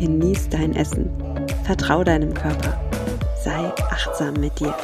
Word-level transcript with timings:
genieß 0.00 0.48
dein 0.48 0.74
Essen, 0.74 1.10
vertrau 1.64 2.02
deinem 2.02 2.32
Körper, 2.32 2.80
sei 3.44 3.70
achtsam 3.90 4.32
mit 4.32 4.58
dir. 4.58 4.74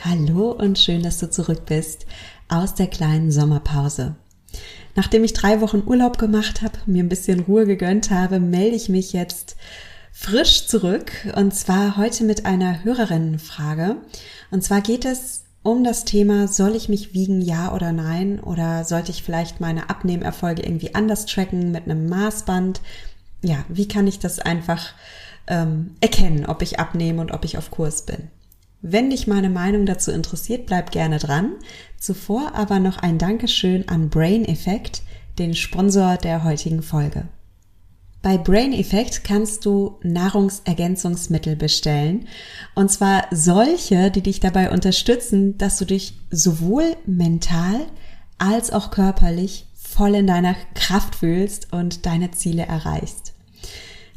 Hallo 0.00 0.50
und 0.50 0.80
schön, 0.80 1.04
dass 1.04 1.18
du 1.18 1.30
zurück 1.30 1.66
bist 1.66 2.06
aus 2.48 2.74
der 2.74 2.88
kleinen 2.88 3.30
Sommerpause. 3.30 4.16
Nachdem 4.96 5.22
ich 5.22 5.34
drei 5.34 5.60
Wochen 5.60 5.84
Urlaub 5.86 6.18
gemacht 6.18 6.62
habe, 6.62 6.78
mir 6.86 7.04
ein 7.04 7.08
bisschen 7.08 7.38
Ruhe 7.38 7.64
gegönnt 7.64 8.10
habe, 8.10 8.40
melde 8.40 8.74
ich 8.74 8.88
mich 8.88 9.12
jetzt 9.12 9.54
frisch 10.10 10.66
zurück 10.66 11.12
und 11.36 11.54
zwar 11.54 11.96
heute 11.96 12.24
mit 12.24 12.44
einer 12.44 12.82
Hörerinnenfrage. 12.82 13.98
Und 14.50 14.64
zwar 14.64 14.80
geht 14.80 15.04
es 15.04 15.41
um 15.62 15.84
das 15.84 16.04
Thema, 16.04 16.48
soll 16.48 16.74
ich 16.74 16.88
mich 16.88 17.14
wiegen, 17.14 17.40
ja 17.40 17.72
oder 17.72 17.92
nein? 17.92 18.40
Oder 18.40 18.84
sollte 18.84 19.10
ich 19.12 19.22
vielleicht 19.22 19.60
meine 19.60 19.90
Abnehmerfolge 19.90 20.62
irgendwie 20.62 20.94
anders 20.94 21.26
tracken 21.26 21.70
mit 21.70 21.84
einem 21.84 22.08
Maßband? 22.08 22.80
Ja, 23.42 23.64
wie 23.68 23.86
kann 23.86 24.06
ich 24.06 24.18
das 24.18 24.38
einfach 24.40 24.92
ähm, 25.46 25.94
erkennen, 26.00 26.46
ob 26.46 26.62
ich 26.62 26.80
abnehme 26.80 27.20
und 27.20 27.32
ob 27.32 27.44
ich 27.44 27.58
auf 27.58 27.70
Kurs 27.70 28.06
bin? 28.06 28.28
Wenn 28.80 29.10
dich 29.10 29.28
meine 29.28 29.50
Meinung 29.50 29.86
dazu 29.86 30.10
interessiert, 30.10 30.66
bleib 30.66 30.90
gerne 30.90 31.18
dran. 31.18 31.52
Zuvor 31.98 32.52
aber 32.54 32.80
noch 32.80 32.98
ein 32.98 33.18
Dankeschön 33.18 33.88
an 33.88 34.08
Brain 34.08 34.44
Effect, 34.44 35.02
den 35.38 35.54
Sponsor 35.54 36.16
der 36.16 36.42
heutigen 36.42 36.82
Folge. 36.82 37.28
Bei 38.22 38.38
Brain 38.38 38.72
Effect 38.72 39.24
kannst 39.24 39.64
du 39.64 39.98
Nahrungsergänzungsmittel 40.04 41.56
bestellen. 41.56 42.28
Und 42.76 42.90
zwar 42.90 43.24
solche, 43.32 44.12
die 44.12 44.22
dich 44.22 44.38
dabei 44.38 44.70
unterstützen, 44.70 45.58
dass 45.58 45.78
du 45.78 45.84
dich 45.84 46.14
sowohl 46.30 46.96
mental 47.04 47.80
als 48.38 48.72
auch 48.72 48.92
körperlich 48.92 49.66
voll 49.74 50.14
in 50.14 50.28
deiner 50.28 50.54
Kraft 50.74 51.16
fühlst 51.16 51.72
und 51.72 52.06
deine 52.06 52.30
Ziele 52.30 52.62
erreichst. 52.62 53.34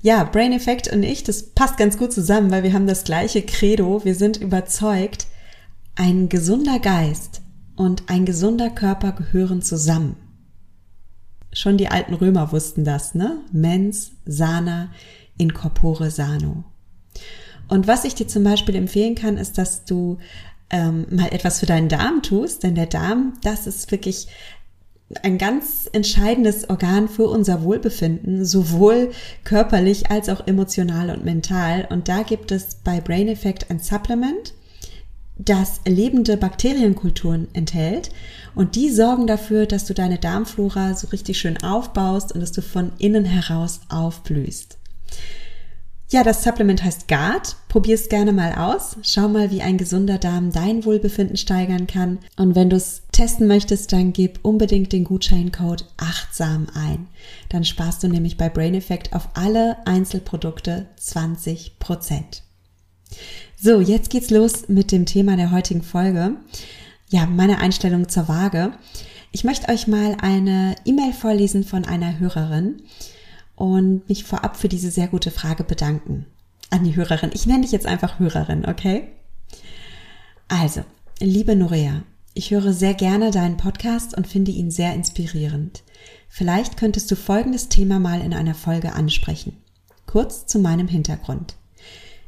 Ja, 0.04 0.24
Brain 0.24 0.54
Effect 0.54 0.94
und 0.94 1.02
ich, 1.02 1.24
das 1.24 1.42
passt 1.42 1.78
ganz 1.78 1.98
gut 1.98 2.14
zusammen, 2.14 2.52
weil 2.52 2.62
wir 2.62 2.74
haben 2.74 2.86
das 2.86 3.06
gleiche 3.06 3.42
Credo. 3.42 4.06
Wir 4.06 4.14
sind 4.14 4.38
überzeugt, 4.38 5.26
ein 5.96 6.30
gesunder 6.30 6.78
Geist 6.78 7.42
und 7.76 8.04
ein 8.08 8.26
gesunder 8.26 8.70
Körper 8.70 9.14
gehören 9.14 9.64
zusammen. 9.64 10.16
Schon 11.56 11.78
die 11.78 11.88
alten 11.88 12.14
Römer 12.14 12.52
wussten 12.52 12.84
das, 12.84 13.16
ne? 13.16 13.40
Mens, 13.54 14.12
sana, 14.26 14.90
in 15.38 15.54
corpore 15.54 16.12
sano. 16.12 16.66
Und 17.70 17.88
was 17.88 18.04
ich 18.04 18.14
dir 18.14 18.28
zum 18.28 18.44
Beispiel 18.44 18.76
empfehlen 18.76 19.16
kann, 19.16 19.38
ist, 19.38 19.58
dass 19.58 19.86
du 19.86 20.18
ähm, 20.70 21.08
mal 21.10 21.30
etwas 21.30 21.62
für 21.62 21.66
deinen 21.66 21.88
Darm 21.88 22.22
tust, 22.22 22.64
denn 22.64 22.76
der 22.76 22.88
Darm, 22.88 23.36
das 23.42 23.68
ist 23.68 23.90
wirklich 23.90 24.28
ein 25.24 25.38
ganz 25.38 25.90
entscheidendes 25.94 26.70
Organ 26.70 27.08
für 27.08 27.30
unser 27.30 27.64
Wohlbefinden, 27.64 28.44
sowohl 28.44 29.12
körperlich 29.46 30.12
als 30.12 30.28
auch 30.28 30.46
emotional 30.48 31.10
und 31.10 31.24
mental. 31.24 31.88
Und 31.90 32.10
da 32.10 32.24
gibt 32.24 32.52
es 32.52 32.76
bei 32.84 33.00
Brain 33.00 33.30
Effect 33.30 33.72
ein 33.72 33.80
Supplement, 33.80 34.54
das 35.38 35.82
lebende 35.86 36.38
Bakterienkulturen 36.38 37.48
enthält. 37.54 38.10
Und 38.56 38.76
die 38.76 38.90
sorgen 38.90 39.28
dafür, 39.28 39.66
dass 39.66 39.86
du 39.86 39.94
deine 39.94 40.18
Darmflora 40.18 40.94
so 40.94 41.08
richtig 41.08 41.38
schön 41.38 41.62
aufbaust 41.62 42.34
und 42.34 42.40
dass 42.40 42.52
du 42.52 42.62
von 42.62 42.92
innen 42.98 43.26
heraus 43.26 43.82
aufblühst. 43.90 44.78
Ja, 46.12 46.24
das 46.24 46.44
Supplement 46.44 46.84
heißt 46.84 47.08
Guard. 47.08 47.56
Probier 47.68 47.96
es 47.96 48.10
gerne 48.10 48.32
mal 48.32 48.54
aus. 48.54 48.96
Schau 49.02 49.28
mal, 49.28 49.50
wie 49.50 49.64
ein 49.64 49.78
gesunder 49.78 50.20
Darm 50.20 50.52
dein 50.52 50.86
Wohlbefinden 50.86 51.36
steigern 51.36 51.88
kann. 51.88 52.20
Und 52.38 52.56
wenn 52.56 52.70
du 52.70 52.76
es 52.76 53.02
testen 53.12 53.48
möchtest, 53.48 53.92
dann 53.92 54.14
gib 54.14 54.40
unbedingt 54.44 54.94
den 54.94 55.04
Gutscheincode 55.04 55.86
achtsam 55.98 56.68
ein. 56.76 57.08
Dann 57.50 57.66
sparst 57.66 58.04
du 58.04 58.08
nämlich 58.08 58.38
bei 58.38 58.50
Brain 58.50 58.76
Effect 58.76 59.14
auf 59.14 59.30
alle 59.34 59.78
Einzelprodukte 59.88 60.86
20%. 61.02 61.72
So, 63.66 63.82
jetzt 63.82 64.12
geht's 64.12 64.30
los 64.30 64.70
mit 64.70 64.92
dem 64.92 65.08
Thema 65.08 65.36
der 65.38 65.50
heutigen 65.50 65.82
Folge. 65.82 66.36
Ja, 67.10 67.26
meine 67.26 67.58
Einstellung 67.58 68.08
zur 68.08 68.28
Waage. 68.28 68.74
Ich 69.32 69.44
möchte 69.44 69.70
euch 69.70 69.88
mal 69.88 70.16
eine 70.22 70.76
E-Mail 70.86 71.14
vorlesen 71.14 71.64
von 71.64 71.84
einer 71.84 72.20
Hörerin 72.20 72.84
und 73.56 74.08
mich 74.08 74.24
vorab 74.24 74.56
für 74.56 74.70
diese 74.70 74.92
sehr 74.92 75.08
gute 75.08 75.32
Frage 75.32 75.64
bedanken. 75.64 76.28
An 76.70 76.84
die 76.84 76.96
Hörerin. 76.96 77.32
Ich 77.34 77.48
nenne 77.48 77.62
dich 77.62 77.72
jetzt 77.72 77.88
einfach 77.88 78.20
Hörerin, 78.20 78.68
okay? 78.68 79.08
Also, 80.48 80.84
liebe 81.20 81.56
Norea, 81.56 82.04
ich 82.36 82.52
höre 82.52 82.72
sehr 82.72 82.94
gerne 82.94 83.32
deinen 83.32 83.58
Podcast 83.58 84.16
und 84.16 84.28
finde 84.28 84.52
ihn 84.52 84.70
sehr 84.70 84.94
inspirierend. 84.94 85.82
Vielleicht 86.30 86.78
könntest 86.78 87.10
du 87.10 87.16
folgendes 87.16 87.68
Thema 87.70 87.98
mal 87.98 88.22
in 88.22 88.36
einer 88.36 88.54
Folge 88.54 88.94
ansprechen. 88.94 89.58
Kurz 90.06 90.46
zu 90.46 90.60
meinem 90.60 90.88
Hintergrund. 90.88 91.56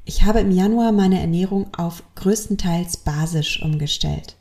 Ich 0.09 0.23
habe 0.23 0.39
im 0.39 0.51
Januar 0.51 0.93
meine 0.93 1.19
Ernährung 1.19 1.73
auf 1.73 2.01
größtenteils 2.15 2.95
basisch 2.95 3.61
umgestellt. 3.61 4.37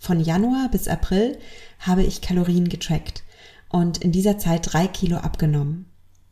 Von 0.00 0.18
Januar 0.18 0.68
bis 0.72 0.88
April 0.88 1.38
habe 1.78 2.02
ich 2.02 2.20
Kalorien 2.20 2.68
getrackt 2.68 3.22
und 3.68 3.98
in 3.98 4.10
dieser 4.10 4.38
Zeit 4.38 4.72
drei 4.72 4.88
Kilo 4.88 5.18
abgenommen. 5.18 5.86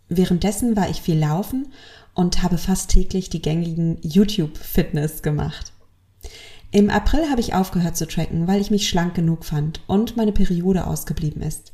Währenddessen 0.08 0.74
war 0.74 0.90
ich 0.90 1.00
viel 1.00 1.16
laufen 1.16 1.68
und 2.14 2.42
habe 2.42 2.58
fast 2.58 2.90
täglich 2.90 3.30
die 3.30 3.40
gängigen 3.40 3.98
YouTube-Fitness 4.02 5.22
gemacht. 5.22 5.72
Im 6.72 6.90
April 6.90 7.30
habe 7.30 7.40
ich 7.40 7.54
aufgehört 7.54 7.96
zu 7.96 8.08
tracken, 8.08 8.48
weil 8.48 8.60
ich 8.60 8.72
mich 8.72 8.88
schlank 8.88 9.14
genug 9.14 9.44
fand 9.44 9.80
und 9.86 10.16
meine 10.16 10.32
Periode 10.32 10.88
ausgeblieben 10.88 11.42
ist. 11.42 11.72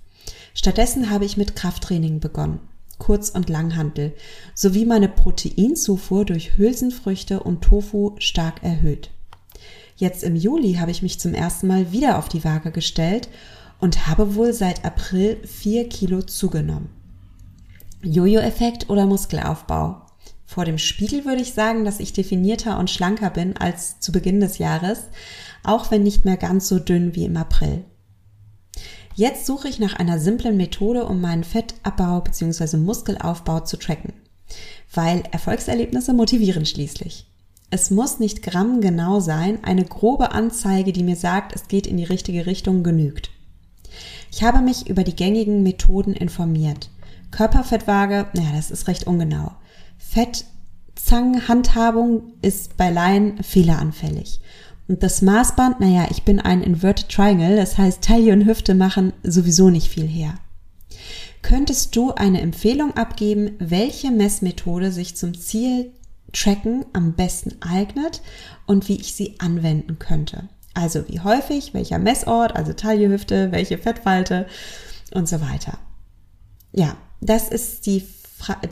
Stattdessen 0.53 1.09
habe 1.09 1.25
ich 1.25 1.39
mit 1.39 1.57
Krafttraining 1.57 2.21
begonnen, 2.21 2.61
Kurz- 2.99 3.31
und 3.31 3.49
Langhantel, 3.49 4.13
sowie 4.55 4.85
meine 4.85 5.09
Proteinzufuhr 5.09 6.25
durch 6.25 6.59
Hülsenfrüchte 6.59 7.41
und 7.41 7.63
Tofu 7.63 8.15
stark 8.19 8.63
erhöht. 8.63 9.11
Jetzt 9.97 10.23
im 10.23 10.37
Juli 10.37 10.75
habe 10.75 10.91
ich 10.91 11.03
mich 11.03 11.19
zum 11.19 11.35
ersten 11.35 11.67
Mal 11.67 11.91
wieder 11.91 12.19
auf 12.19 12.29
die 12.29 12.45
Waage 12.45 12.71
gestellt 12.71 13.29
und 13.81 14.07
habe 14.07 14.35
wohl 14.35 14.53
seit 14.53 14.85
April 14.85 15.39
vier 15.45 15.89
Kilo 15.89 16.23
zugenommen. 16.23 16.91
Jojo-Effekt 18.03 18.91
oder 18.91 19.07
Muskelaufbau? 19.07 20.03
Vor 20.47 20.65
dem 20.65 20.79
Spiegel 20.79 21.25
würde 21.25 21.43
ich 21.43 21.53
sagen, 21.53 21.85
dass 21.85 22.01
ich 22.01 22.13
definierter 22.13 22.79
und 22.79 22.91
schlanker 22.91 23.31
bin 23.31 23.57
als 23.57 24.01
zu 24.01 24.13
Beginn 24.13 24.41
des 24.41 24.59
Jahres, 24.59 25.01
auch 25.63 25.91
wenn 25.91 26.05
nicht 26.05 26.25
mehr 26.25 26.37
ganz 26.37 26.69
so 26.69 26.79
dünn 26.79 27.15
wie 27.15 27.25
im 27.25 27.37
April. 27.37 27.85
Jetzt 29.19 29.45
suche 29.47 29.69
ich 29.69 29.81
nach 29.81 29.95
einer 29.95 30.21
simplen 30.21 30.57
Methode, 30.57 31.05
um 31.05 31.21
meinen 31.21 31.43
Fettabbau 31.43 32.21
bzw. 32.21 32.77
Muskelaufbau 32.77 33.59
zu 33.59 33.77
tracken, 33.77 34.13
weil 34.95 35.25
Erfolgserlebnisse 35.33 36.13
motivieren 36.13 36.65
schließlich. 36.65 37.27
Es 37.69 37.91
muss 37.91 38.21
nicht 38.21 38.45
grammgenau 38.45 39.19
sein, 39.19 39.65
eine 39.65 39.85
grobe 39.85 40.31
Anzeige, 40.31 40.93
die 40.93 41.03
mir 41.03 41.17
sagt, 41.17 41.53
es 41.53 41.67
geht 41.67 41.89
in 41.89 41.97
die 41.97 42.05
richtige 42.05 42.47
Richtung, 42.47 42.85
genügt. 42.85 43.31
Ich 44.31 44.45
habe 44.45 44.61
mich 44.61 44.89
über 44.89 45.03
die 45.03 45.17
gängigen 45.17 45.65
Methoden 45.65 46.13
informiert. 46.13 46.89
Körperfettwaage, 47.33 48.29
naja, 48.35 48.53
das 48.55 48.71
ist 48.71 48.87
recht 48.87 49.09
ungenau. 49.09 49.51
Fettzangenhandhabung 49.99 52.35
ist 52.41 52.77
bei 52.77 52.91
Laien 52.91 53.43
fehleranfällig. 53.43 54.41
Und 54.89 55.03
das 55.03 55.21
Maßband, 55.21 55.81
naja, 55.81 56.09
ich 56.11 56.23
bin 56.23 56.41
ein 56.41 56.63
Inverted 56.63 57.11
Triangle, 57.11 57.57
das 57.57 57.77
heißt 57.77 58.03
Taille 58.03 58.33
und 58.33 58.47
Hüfte 58.47 58.75
machen 58.75 59.13
sowieso 59.23 59.69
nicht 59.69 59.89
viel 59.89 60.07
her. 60.07 60.35
Könntest 61.43 61.95
du 61.95 62.13
eine 62.15 62.41
Empfehlung 62.41 62.97
abgeben, 62.97 63.53
welche 63.59 64.11
Messmethode 64.11 64.91
sich 64.91 65.15
zum 65.17 65.39
Ziel 65.39 65.93
Tracken 66.33 66.85
am 66.93 67.15
besten 67.15 67.57
eignet 67.63 68.23
und 68.67 68.89
wie 68.89 68.97
ich 68.97 69.15
sie 69.15 69.39
anwenden 69.39 69.99
könnte? 69.99 70.49
Also 70.75 71.09
wie 71.09 71.21
häufig, 71.21 71.75
welcher 71.75 71.99
Messort, 71.99 72.57
also 72.57 72.73
Taille, 72.73 73.09
Hüfte, 73.09 73.53
welche 73.53 73.79
Fettfalte 73.79 74.47
und 75.13 75.29
so 75.29 75.41
weiter. 75.41 75.79
Ja, 76.73 76.97
das 77.21 77.49
ist 77.49 77.87
die 77.87 78.01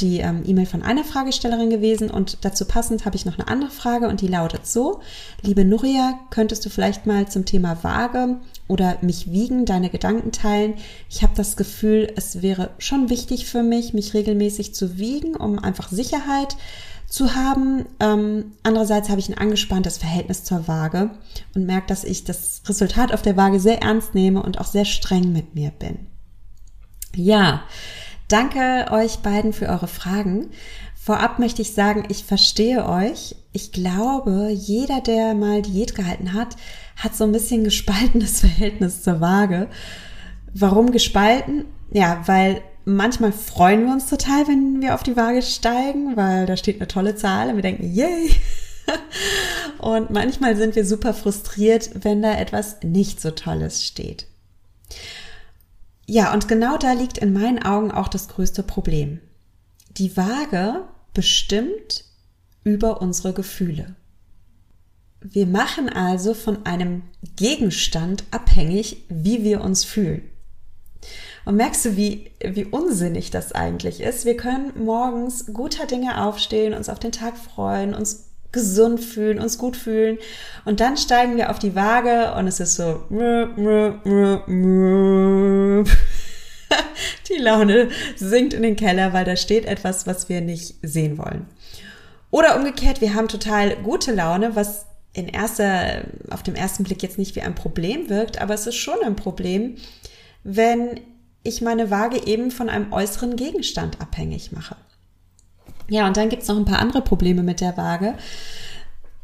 die 0.00 0.18
ähm, 0.18 0.42
E-Mail 0.46 0.66
von 0.66 0.82
einer 0.82 1.04
Fragestellerin 1.04 1.70
gewesen 1.70 2.10
und 2.10 2.38
dazu 2.42 2.64
passend 2.64 3.04
habe 3.04 3.16
ich 3.16 3.26
noch 3.26 3.38
eine 3.38 3.48
andere 3.48 3.70
Frage 3.70 4.08
und 4.08 4.20
die 4.20 4.28
lautet 4.28 4.66
so, 4.66 5.00
liebe 5.42 5.64
Nuria, 5.64 6.18
könntest 6.30 6.64
du 6.64 6.70
vielleicht 6.70 7.06
mal 7.06 7.28
zum 7.28 7.44
Thema 7.44 7.82
Waage 7.82 8.36
oder 8.68 8.98
mich 9.00 9.30
wiegen, 9.30 9.64
deine 9.64 9.90
Gedanken 9.90 10.32
teilen? 10.32 10.74
Ich 11.10 11.22
habe 11.22 11.32
das 11.36 11.56
Gefühl, 11.56 12.12
es 12.16 12.42
wäre 12.42 12.70
schon 12.78 13.10
wichtig 13.10 13.46
für 13.46 13.62
mich, 13.62 13.92
mich 13.92 14.14
regelmäßig 14.14 14.74
zu 14.74 14.98
wiegen, 14.98 15.34
um 15.34 15.58
einfach 15.58 15.88
Sicherheit 15.88 16.56
zu 17.08 17.34
haben. 17.34 17.86
Ähm, 18.00 18.52
andererseits 18.62 19.08
habe 19.08 19.20
ich 19.20 19.28
ein 19.28 19.38
angespanntes 19.38 19.98
Verhältnis 19.98 20.44
zur 20.44 20.69
Waage 20.69 21.10
und 21.54 21.66
merke, 21.66 21.88
dass 21.88 22.04
ich 22.04 22.24
das 22.24 22.62
Resultat 22.69 23.12
auf 23.12 23.22
der 23.22 23.36
Waage 23.36 23.60
sehr 23.60 23.82
ernst 23.82 24.14
nehme 24.14 24.42
und 24.42 24.60
auch 24.60 24.66
sehr 24.66 24.84
streng 24.84 25.32
mit 25.32 25.54
mir 25.54 25.70
bin. 25.70 26.06
Ja, 27.14 27.62
Danke 28.28 28.87
euch 28.90 29.19
beiden 29.19 29.52
für 29.52 29.69
eure 29.69 29.87
Fragen. 29.87 30.50
Vorab 31.00 31.38
möchte 31.38 31.62
ich 31.62 31.73
sagen, 31.73 32.05
ich 32.08 32.25
verstehe 32.25 32.88
euch. 32.88 33.37
Ich 33.52 33.70
glaube, 33.70 34.50
jeder, 34.52 35.00
der 35.00 35.34
mal 35.34 35.62
Diät 35.62 35.94
gehalten 35.94 36.32
hat, 36.32 36.56
hat 36.96 37.14
so 37.14 37.23
ein 37.23 37.31
bisschen 37.31 37.62
gespaltenes 37.62 38.40
Verhältnis 38.40 39.02
zur 39.02 39.20
Waage. 39.20 39.69
Warum 40.52 40.90
gespalten? 40.90 41.67
Ja, 41.93 42.23
weil 42.26 42.62
manchmal 42.84 43.31
freuen 43.31 43.84
wir 43.84 43.93
uns 43.93 44.08
total, 44.08 44.49
wenn 44.49 44.81
wir 44.81 44.94
auf 44.94 45.05
die 45.05 45.17
Waage 45.17 45.43
steigen, 45.43 46.17
weil 46.17 46.46
da 46.46 46.56
steht 46.56 46.76
eine 46.76 46.88
tolle 46.88 47.14
Zahl 47.14 47.50
und 47.50 47.56
wir 47.56 47.62
denken, 47.62 47.93
yay! 47.93 48.31
Und 49.79 50.11
manchmal 50.11 50.56
sind 50.56 50.76
wir 50.76 50.87
super 50.87 51.12
frustriert, 51.12 51.90
wenn 52.05 52.22
da 52.22 52.38
etwas 52.38 52.76
nicht 52.82 53.20
so 53.20 53.32
Tolles 53.32 53.84
steht. 53.84 54.26
Ja, 56.06 56.32
und 56.32 56.47
genau 56.47 56.79
da 56.79 56.93
liegt 56.93 57.19
in 57.19 57.32
meinen 57.32 57.62
Augen 57.62 57.91
auch 57.91 58.08
das 58.08 58.29
größte 58.29 58.62
Problem. 58.62 59.20
Die 59.91 60.17
Waage 60.17 60.85
bestimmt 61.12 62.05
über 62.62 63.00
unsere 63.03 63.32
Gefühle. 63.32 63.97
Wir 65.20 65.47
machen 65.47 65.88
also 65.88 66.35
von 66.35 66.64
einem 66.67 67.03
Gegenstand 67.35 68.25
abhängig, 68.31 69.05
wie 69.08 69.43
wir 69.43 69.62
uns 69.62 69.85
fühlen. 69.85 70.31
Und 71.44 71.56
merkst 71.56 71.85
du, 71.85 71.97
wie, 71.97 72.32
wie 72.44 72.64
unsinnig 72.64 73.31
das 73.31 73.53
eigentlich 73.53 74.00
ist? 74.00 74.25
Wir 74.25 74.37
können 74.37 74.85
morgens 74.85 75.47
guter 75.53 75.87
Dinge 75.87 76.25
aufstehen, 76.25 76.75
uns 76.75 76.88
auf 76.88 76.99
den 76.99 77.12
Tag 77.12 77.37
freuen, 77.37 77.94
uns 77.94 78.25
gesund 78.56 78.99
fühlen, 79.00 79.38
uns 79.38 79.58
gut 79.58 79.76
fühlen. 79.76 80.19
Und 80.64 80.81
dann 80.81 80.97
steigen 80.97 81.37
wir 81.37 81.50
auf 81.50 81.58
die 81.58 81.76
Waage 81.76 82.35
und 82.35 82.49
es 82.49 82.58
ist 82.58 82.75
so, 82.76 83.05
die 87.29 87.38
Laune 87.38 87.91
sinkt 88.17 88.55
in 88.55 88.62
den 88.62 88.76
Keller, 88.76 89.12
weil 89.12 89.26
da 89.26 89.37
steht 89.37 89.67
etwas, 89.67 90.06
was 90.06 90.31
wir 90.31 90.41
nicht 90.41 90.75
sehen 90.82 91.19
wollen. 91.19 91.47
Oder 92.31 92.56
umgekehrt, 92.56 93.03
wir 93.03 93.14
haben 93.14 93.29
total 93.29 93.76
gute 93.76 94.12
Laune, 94.12 94.56
was 94.56 94.87
in 95.12 95.29
erster, 95.29 96.05
auf 96.31 96.43
dem 96.43 96.55
ersten 96.55 96.85
Blick 96.85 97.03
jetzt 97.03 97.19
nicht 97.19 97.37
wie 97.37 97.43
ein 97.43 97.55
Problem 97.55 98.08
wirkt, 98.08 98.41
aber 98.41 98.55
es 98.55 98.67
ist 98.67 98.76
schon 98.76 99.03
ein 99.05 99.17
Problem, 99.17 99.76
wenn 100.44 101.00
ich 101.43 101.61
meine 101.61 101.91
Waage 101.91 102.26
eben 102.26 102.50
von 102.50 102.70
einem 102.70 102.93
äußeren 102.93 103.37
Gegenstand 103.37 104.00
abhängig 104.00 104.50
mache. 104.53 104.76
Ja, 105.88 106.06
und 106.06 106.16
dann 106.16 106.28
gibt's 106.28 106.48
noch 106.48 106.56
ein 106.56 106.64
paar 106.64 106.80
andere 106.80 107.02
Probleme 107.02 107.42
mit 107.42 107.60
der 107.60 107.76
Waage. 107.76 108.14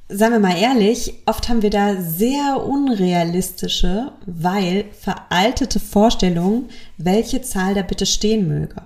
Seien 0.08 0.32
wir 0.32 0.40
mal 0.40 0.56
ehrlich, 0.56 1.14
oft 1.26 1.48
haben 1.48 1.62
wir 1.62 1.70
da 1.70 2.00
sehr 2.00 2.62
unrealistische, 2.64 4.12
weil 4.26 4.84
veraltete 4.92 5.80
Vorstellungen, 5.80 6.68
welche 6.98 7.40
Zahl 7.40 7.74
da 7.74 7.82
bitte 7.82 8.04
stehen 8.04 8.46
möge. 8.46 8.82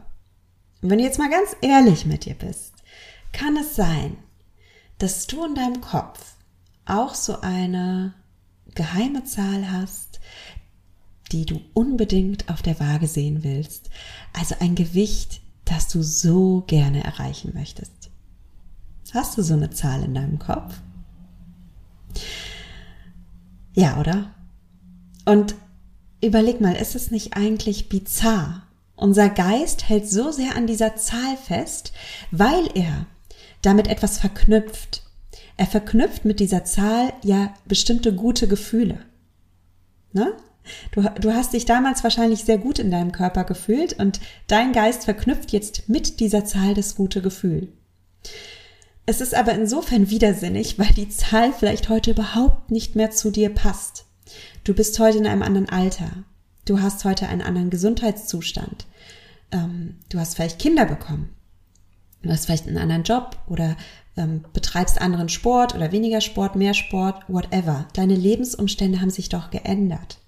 Und 0.82 0.90
wenn 0.90 0.98
du 0.98 1.04
jetzt 1.04 1.18
mal 1.18 1.30
ganz 1.30 1.56
ehrlich 1.62 2.06
mit 2.06 2.26
dir 2.26 2.34
bist, 2.34 2.74
kann 3.32 3.56
es 3.56 3.74
sein, 3.74 4.16
dass 4.98 5.26
du 5.26 5.44
in 5.44 5.54
deinem 5.54 5.80
Kopf 5.80 6.36
auch 6.86 7.14
so 7.14 7.40
eine 7.40 8.14
geheime 8.74 9.24
Zahl 9.24 9.70
hast, 9.72 10.20
die 11.32 11.44
du 11.44 11.60
unbedingt 11.74 12.48
auf 12.48 12.62
der 12.62 12.78
Waage 12.78 13.08
sehen 13.08 13.42
willst. 13.42 13.90
Also 14.32 14.54
ein 14.60 14.74
Gewicht, 14.74 15.40
das 15.66 15.88
du 15.88 16.02
so 16.02 16.64
gerne 16.66 17.04
erreichen 17.04 17.52
möchtest. 17.54 18.10
Hast 19.12 19.36
du 19.36 19.42
so 19.42 19.54
eine 19.54 19.70
Zahl 19.70 20.02
in 20.02 20.14
deinem 20.14 20.38
Kopf? 20.38 20.74
Ja, 23.74 24.00
oder? 24.00 24.30
Und 25.26 25.54
überleg 26.22 26.60
mal, 26.60 26.74
ist 26.74 26.96
es 26.96 27.10
nicht 27.10 27.36
eigentlich 27.36 27.88
bizarr? 27.88 28.62
Unser 28.94 29.28
Geist 29.28 29.88
hält 29.88 30.08
so 30.08 30.32
sehr 30.32 30.56
an 30.56 30.66
dieser 30.66 30.96
Zahl 30.96 31.36
fest, 31.36 31.92
weil 32.30 32.66
er 32.74 33.06
damit 33.60 33.88
etwas 33.88 34.18
verknüpft. 34.18 35.02
Er 35.58 35.66
verknüpft 35.66 36.24
mit 36.24 36.40
dieser 36.40 36.64
Zahl 36.64 37.12
ja 37.22 37.52
bestimmte 37.66 38.14
gute 38.14 38.48
Gefühle. 38.48 38.98
Ne? 40.12 40.32
Du, 40.92 41.02
du 41.02 41.34
hast 41.34 41.52
dich 41.52 41.64
damals 41.64 42.04
wahrscheinlich 42.04 42.44
sehr 42.44 42.58
gut 42.58 42.78
in 42.78 42.90
deinem 42.90 43.12
Körper 43.12 43.44
gefühlt 43.44 43.94
und 43.98 44.20
dein 44.46 44.72
Geist 44.72 45.04
verknüpft 45.04 45.52
jetzt 45.52 45.88
mit 45.88 46.20
dieser 46.20 46.44
Zahl 46.44 46.74
das 46.74 46.94
gute 46.94 47.22
Gefühl. 47.22 47.68
Es 49.06 49.20
ist 49.20 49.34
aber 49.34 49.52
insofern 49.52 50.10
widersinnig, 50.10 50.78
weil 50.78 50.92
die 50.94 51.08
Zahl 51.08 51.52
vielleicht 51.52 51.88
heute 51.88 52.10
überhaupt 52.10 52.72
nicht 52.72 52.96
mehr 52.96 53.12
zu 53.12 53.30
dir 53.30 53.50
passt. 53.54 54.04
Du 54.64 54.74
bist 54.74 54.98
heute 54.98 55.18
in 55.18 55.26
einem 55.26 55.42
anderen 55.42 55.68
Alter. 55.68 56.10
Du 56.64 56.80
hast 56.80 57.04
heute 57.04 57.28
einen 57.28 57.42
anderen 57.42 57.70
Gesundheitszustand. 57.70 58.86
Ähm, 59.52 59.94
du 60.08 60.18
hast 60.18 60.34
vielleicht 60.34 60.58
Kinder 60.58 60.84
bekommen. 60.84 61.28
Du 62.22 62.30
hast 62.30 62.46
vielleicht 62.46 62.66
einen 62.66 62.78
anderen 62.78 63.04
Job 63.04 63.38
oder 63.46 63.76
ähm, 64.16 64.44
betreibst 64.52 65.00
anderen 65.00 65.28
Sport 65.28 65.76
oder 65.76 65.92
weniger 65.92 66.20
Sport, 66.20 66.56
mehr 66.56 66.74
Sport, 66.74 67.22
whatever. 67.28 67.86
Deine 67.92 68.16
Lebensumstände 68.16 69.00
haben 69.00 69.10
sich 69.10 69.28
doch 69.28 69.50
geändert. 69.50 70.18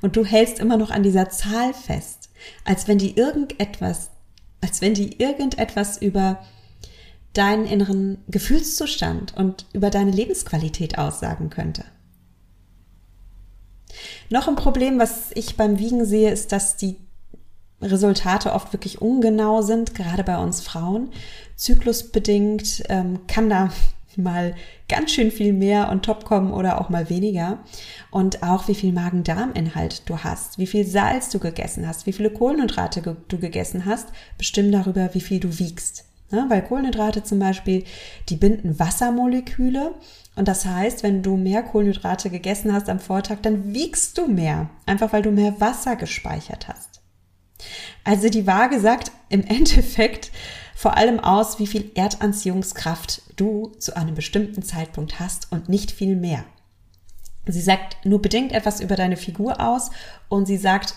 Und 0.00 0.16
du 0.16 0.24
hältst 0.24 0.58
immer 0.58 0.76
noch 0.76 0.90
an 0.90 1.02
dieser 1.02 1.30
Zahl 1.30 1.74
fest, 1.74 2.30
als 2.64 2.88
wenn 2.88 2.98
die 2.98 3.16
irgendetwas, 3.16 4.10
als 4.60 4.80
wenn 4.80 4.94
die 4.94 5.20
irgendetwas 5.20 6.00
über 6.00 6.44
deinen 7.32 7.66
inneren 7.66 8.18
Gefühlszustand 8.28 9.36
und 9.36 9.66
über 9.72 9.90
deine 9.90 10.12
Lebensqualität 10.12 10.98
aussagen 10.98 11.50
könnte. 11.50 11.84
Noch 14.30 14.48
ein 14.48 14.56
Problem, 14.56 14.98
was 14.98 15.30
ich 15.34 15.56
beim 15.56 15.78
Wiegen 15.78 16.04
sehe, 16.04 16.30
ist, 16.30 16.52
dass 16.52 16.76
die 16.76 16.96
Resultate 17.82 18.52
oft 18.52 18.72
wirklich 18.72 19.02
ungenau 19.02 19.62
sind, 19.62 19.94
gerade 19.94 20.24
bei 20.24 20.38
uns 20.38 20.62
Frauen. 20.62 21.10
Zyklusbedingt 21.56 22.84
ähm, 22.88 23.26
kann 23.26 23.50
da 23.50 23.70
mal 24.18 24.54
ganz 24.88 25.12
schön 25.12 25.30
viel 25.30 25.52
mehr 25.52 25.90
on 25.90 26.02
top 26.02 26.24
kommen 26.24 26.52
oder 26.52 26.80
auch 26.80 26.88
mal 26.88 27.10
weniger. 27.10 27.58
Und 28.10 28.42
auch 28.42 28.68
wie 28.68 28.74
viel 28.74 28.92
Magen-Darm-Inhalt 28.92 30.08
du 30.08 30.18
hast, 30.18 30.58
wie 30.58 30.66
viel 30.66 30.86
Salz 30.86 31.30
du 31.30 31.38
gegessen 31.38 31.86
hast, 31.86 32.06
wie 32.06 32.12
viele 32.12 32.30
Kohlenhydrate 32.30 33.16
du 33.28 33.38
gegessen 33.38 33.84
hast, 33.84 34.08
bestimmen 34.38 34.72
darüber, 34.72 35.14
wie 35.14 35.20
viel 35.20 35.40
du 35.40 35.58
wiegst. 35.58 36.04
Ja, 36.30 36.46
weil 36.48 36.62
Kohlenhydrate 36.62 37.22
zum 37.22 37.38
Beispiel, 37.38 37.84
die 38.28 38.36
binden 38.36 38.78
Wassermoleküle. 38.78 39.94
Und 40.36 40.48
das 40.48 40.66
heißt, 40.66 41.02
wenn 41.02 41.22
du 41.22 41.36
mehr 41.36 41.62
Kohlenhydrate 41.62 42.30
gegessen 42.30 42.72
hast 42.72 42.88
am 42.88 42.98
Vortag, 42.98 43.38
dann 43.42 43.72
wiegst 43.72 44.18
du 44.18 44.26
mehr. 44.26 44.70
Einfach 44.86 45.12
weil 45.12 45.22
du 45.22 45.30
mehr 45.30 45.60
Wasser 45.60 45.96
gespeichert 45.96 46.66
hast. 46.68 47.02
Also 48.02 48.28
die 48.28 48.46
Waage 48.46 48.80
sagt 48.80 49.12
im 49.28 49.44
Endeffekt, 49.46 50.30
vor 50.84 50.98
allem 50.98 51.18
aus, 51.18 51.58
wie 51.58 51.66
viel 51.66 51.92
Erdanziehungskraft 51.94 53.22
du 53.36 53.68
zu 53.78 53.96
einem 53.96 54.14
bestimmten 54.14 54.62
Zeitpunkt 54.62 55.18
hast 55.18 55.50
und 55.50 55.70
nicht 55.70 55.90
viel 55.90 56.14
mehr. 56.14 56.44
Sie 57.46 57.62
sagt 57.62 58.04
nur 58.04 58.20
bedingt 58.20 58.52
etwas 58.52 58.80
über 58.80 58.94
deine 58.94 59.16
Figur 59.16 59.62
aus 59.62 59.90
und 60.28 60.44
sie 60.44 60.58
sagt 60.58 60.94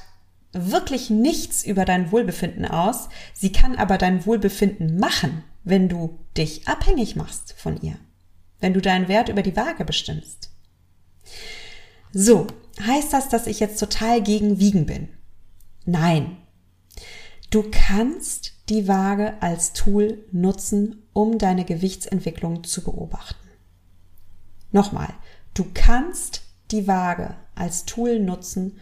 wirklich 0.52 1.10
nichts 1.10 1.64
über 1.64 1.86
dein 1.86 2.12
Wohlbefinden 2.12 2.66
aus. 2.66 3.08
Sie 3.32 3.54
kann 3.54 3.78
aber 3.78 3.98
dein 3.98 4.26
Wohlbefinden 4.26 5.00
machen, 5.00 5.46
wenn 5.64 5.88
du 5.88 6.20
dich 6.36 6.68
abhängig 6.68 7.16
machst 7.16 7.54
von 7.58 7.82
ihr. 7.82 7.96
Wenn 8.60 8.74
du 8.74 8.82
deinen 8.82 9.08
Wert 9.08 9.30
über 9.30 9.42
die 9.42 9.56
Waage 9.56 9.86
bestimmst. 9.86 10.52
So, 12.12 12.48
heißt 12.86 13.14
das, 13.14 13.30
dass 13.30 13.48
ich 13.48 13.62
jetzt 13.62 13.80
total 13.80 14.22
gegen 14.22 14.60
Wiegen 14.60 14.86
bin? 14.86 15.08
Nein. 15.86 16.36
Du 17.52 17.64
kannst 17.72 18.57
die 18.70 18.88
Waage 18.88 19.42
als 19.42 19.74
Tool 19.74 20.26
nutzen, 20.32 21.04
um 21.14 21.38
deine 21.38 21.66
Gewichtsentwicklung 21.66 22.64
zu 22.64 22.84
beobachten. 22.84 23.48
Nochmal, 24.72 25.14
du 25.54 25.66
kannst 25.74 26.42
die 26.72 26.88
Waage 26.88 27.36
als 27.56 27.86
Tool 27.86 28.20
nutzen, 28.20 28.78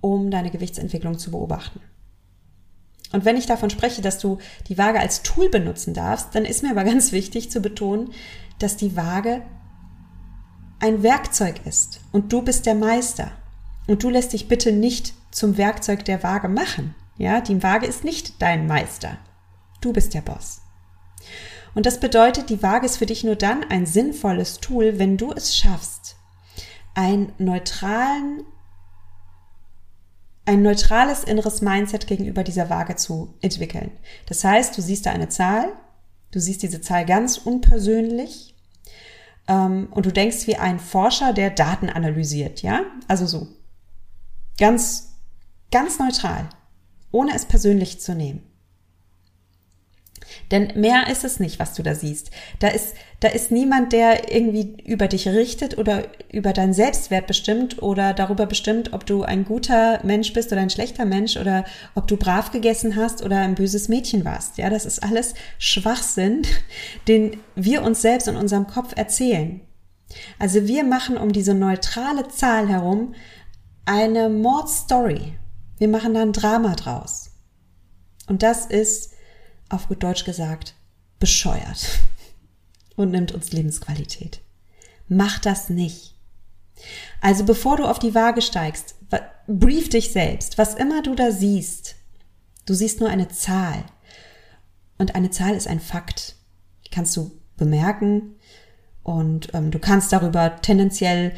um 0.00 0.30
deine 0.30 0.50
Gewichtsentwicklung 0.50 1.18
zu 1.18 1.30
beobachten. 1.30 1.80
Und 3.12 3.26
wenn 3.26 3.36
ich 3.36 3.46
davon 3.46 3.68
spreche, 3.68 4.00
dass 4.00 4.18
du 4.18 4.38
die 4.68 4.78
Waage 4.78 4.98
als 4.98 5.22
Tool 5.22 5.50
benutzen 5.50 5.92
darfst, 5.92 6.34
dann 6.34 6.44
ist 6.44 6.62
mir 6.62 6.70
aber 6.70 6.84
ganz 6.92 7.12
wichtig 7.12 7.50
zu 7.50 7.60
betonen, 7.60 8.10
dass 8.58 8.76
die 8.76 8.96
Waage 8.96 9.42
ein 10.80 11.02
Werkzeug 11.02 11.64
ist 11.66 12.00
und 12.10 12.32
du 12.32 12.42
bist 12.42 12.66
der 12.66 12.74
Meister. 12.74 13.30
Und 13.86 14.02
du 14.02 14.10
lässt 14.10 14.32
dich 14.32 14.48
bitte 14.48 14.72
nicht 14.72 15.12
zum 15.30 15.56
Werkzeug 15.56 16.04
der 16.04 16.22
Waage 16.22 16.48
machen. 16.48 16.94
Ja, 17.22 17.40
die 17.40 17.62
Waage 17.62 17.86
ist 17.86 18.02
nicht 18.02 18.42
dein 18.42 18.66
Meister. 18.66 19.16
Du 19.80 19.92
bist 19.92 20.12
der 20.12 20.22
Boss. 20.22 20.60
Und 21.72 21.86
das 21.86 22.00
bedeutet, 22.00 22.50
die 22.50 22.64
Waage 22.64 22.84
ist 22.84 22.96
für 22.96 23.06
dich 23.06 23.22
nur 23.22 23.36
dann 23.36 23.62
ein 23.62 23.86
sinnvolles 23.86 24.58
Tool, 24.58 24.98
wenn 24.98 25.16
du 25.16 25.30
es 25.30 25.56
schaffst, 25.56 26.16
ein 26.94 27.32
neutralen 27.38 28.42
ein 30.46 30.62
neutrales 30.62 31.22
inneres 31.22 31.60
Mindset 31.60 32.08
gegenüber 32.08 32.42
dieser 32.42 32.68
Waage 32.68 32.96
zu 32.96 33.34
entwickeln. 33.40 33.92
Das 34.26 34.42
heißt, 34.42 34.76
du 34.76 34.82
siehst 34.82 35.06
da 35.06 35.12
eine 35.12 35.28
Zahl, 35.28 35.72
du 36.32 36.40
siehst 36.40 36.64
diese 36.64 36.80
Zahl 36.80 37.06
ganz 37.06 37.38
unpersönlich 37.38 38.56
ähm, 39.46 39.86
und 39.92 40.06
du 40.06 40.10
denkst 40.10 40.48
wie 40.48 40.56
ein 40.56 40.80
Forscher, 40.80 41.32
der 41.32 41.50
Daten 41.50 41.88
analysiert, 41.88 42.62
ja? 42.62 42.80
Also 43.06 43.26
so. 43.26 43.46
Ganz, 44.58 45.14
ganz 45.70 46.00
neutral, 46.00 46.48
ohne 47.12 47.34
es 47.34 47.44
persönlich 47.44 48.00
zu 48.00 48.14
nehmen. 48.14 48.42
Denn 50.50 50.72
mehr 50.76 51.08
ist 51.10 51.24
es 51.24 51.40
nicht, 51.40 51.58
was 51.58 51.74
du 51.74 51.82
da 51.82 51.94
siehst. 51.94 52.30
Da 52.58 52.68
ist, 52.68 52.94
da 53.20 53.28
ist 53.28 53.50
niemand, 53.50 53.92
der 53.92 54.32
irgendwie 54.34 54.76
über 54.84 55.08
dich 55.08 55.28
richtet 55.28 55.78
oder 55.78 56.04
über 56.30 56.52
deinen 56.52 56.74
Selbstwert 56.74 57.26
bestimmt 57.26 57.82
oder 57.82 58.12
darüber 58.12 58.46
bestimmt, 58.46 58.92
ob 58.92 59.06
du 59.06 59.22
ein 59.22 59.44
guter 59.44 60.00
Mensch 60.04 60.32
bist 60.32 60.52
oder 60.52 60.60
ein 60.60 60.70
schlechter 60.70 61.04
Mensch 61.04 61.36
oder 61.36 61.64
ob 61.94 62.06
du 62.06 62.16
brav 62.16 62.50
gegessen 62.50 62.96
hast 62.96 63.22
oder 63.22 63.38
ein 63.38 63.54
böses 63.54 63.88
Mädchen 63.88 64.24
warst. 64.24 64.58
Ja, 64.58 64.70
das 64.70 64.86
ist 64.86 65.02
alles 65.02 65.34
Schwachsinn, 65.58 66.42
den 67.08 67.38
wir 67.54 67.82
uns 67.82 68.02
selbst 68.02 68.28
in 68.28 68.36
unserem 68.36 68.66
Kopf 68.66 68.92
erzählen. 68.96 69.60
Also 70.38 70.66
wir 70.66 70.84
machen 70.84 71.16
um 71.16 71.32
diese 71.32 71.54
neutrale 71.54 72.28
Zahl 72.28 72.68
herum 72.68 73.14
eine 73.86 74.28
Mordstory. 74.28 75.32
Wir 75.82 75.88
machen 75.88 76.14
da 76.14 76.22
ein 76.22 76.32
Drama 76.32 76.76
draus. 76.76 77.32
Und 78.28 78.44
das 78.44 78.66
ist 78.66 79.14
auf 79.68 79.88
gut 79.88 80.04
Deutsch 80.04 80.22
gesagt, 80.22 80.76
bescheuert 81.18 81.98
und 82.94 83.10
nimmt 83.10 83.32
uns 83.32 83.50
Lebensqualität. 83.50 84.42
Mach 85.08 85.40
das 85.40 85.70
nicht. 85.70 86.14
Also 87.20 87.42
bevor 87.42 87.78
du 87.78 87.84
auf 87.86 87.98
die 87.98 88.14
Waage 88.14 88.42
steigst, 88.42 88.94
brief 89.48 89.88
dich 89.88 90.12
selbst, 90.12 90.56
was 90.56 90.74
immer 90.74 91.02
du 91.02 91.16
da 91.16 91.32
siehst. 91.32 91.96
Du 92.64 92.74
siehst 92.74 93.00
nur 93.00 93.08
eine 93.08 93.26
Zahl. 93.26 93.84
Und 94.98 95.16
eine 95.16 95.30
Zahl 95.30 95.56
ist 95.56 95.66
ein 95.66 95.80
Fakt. 95.80 96.36
Die 96.86 96.90
kannst 96.90 97.16
du 97.16 97.32
bemerken 97.56 98.36
und 99.02 99.52
ähm, 99.52 99.72
du 99.72 99.80
kannst 99.80 100.12
darüber 100.12 100.60
tendenziell 100.62 101.32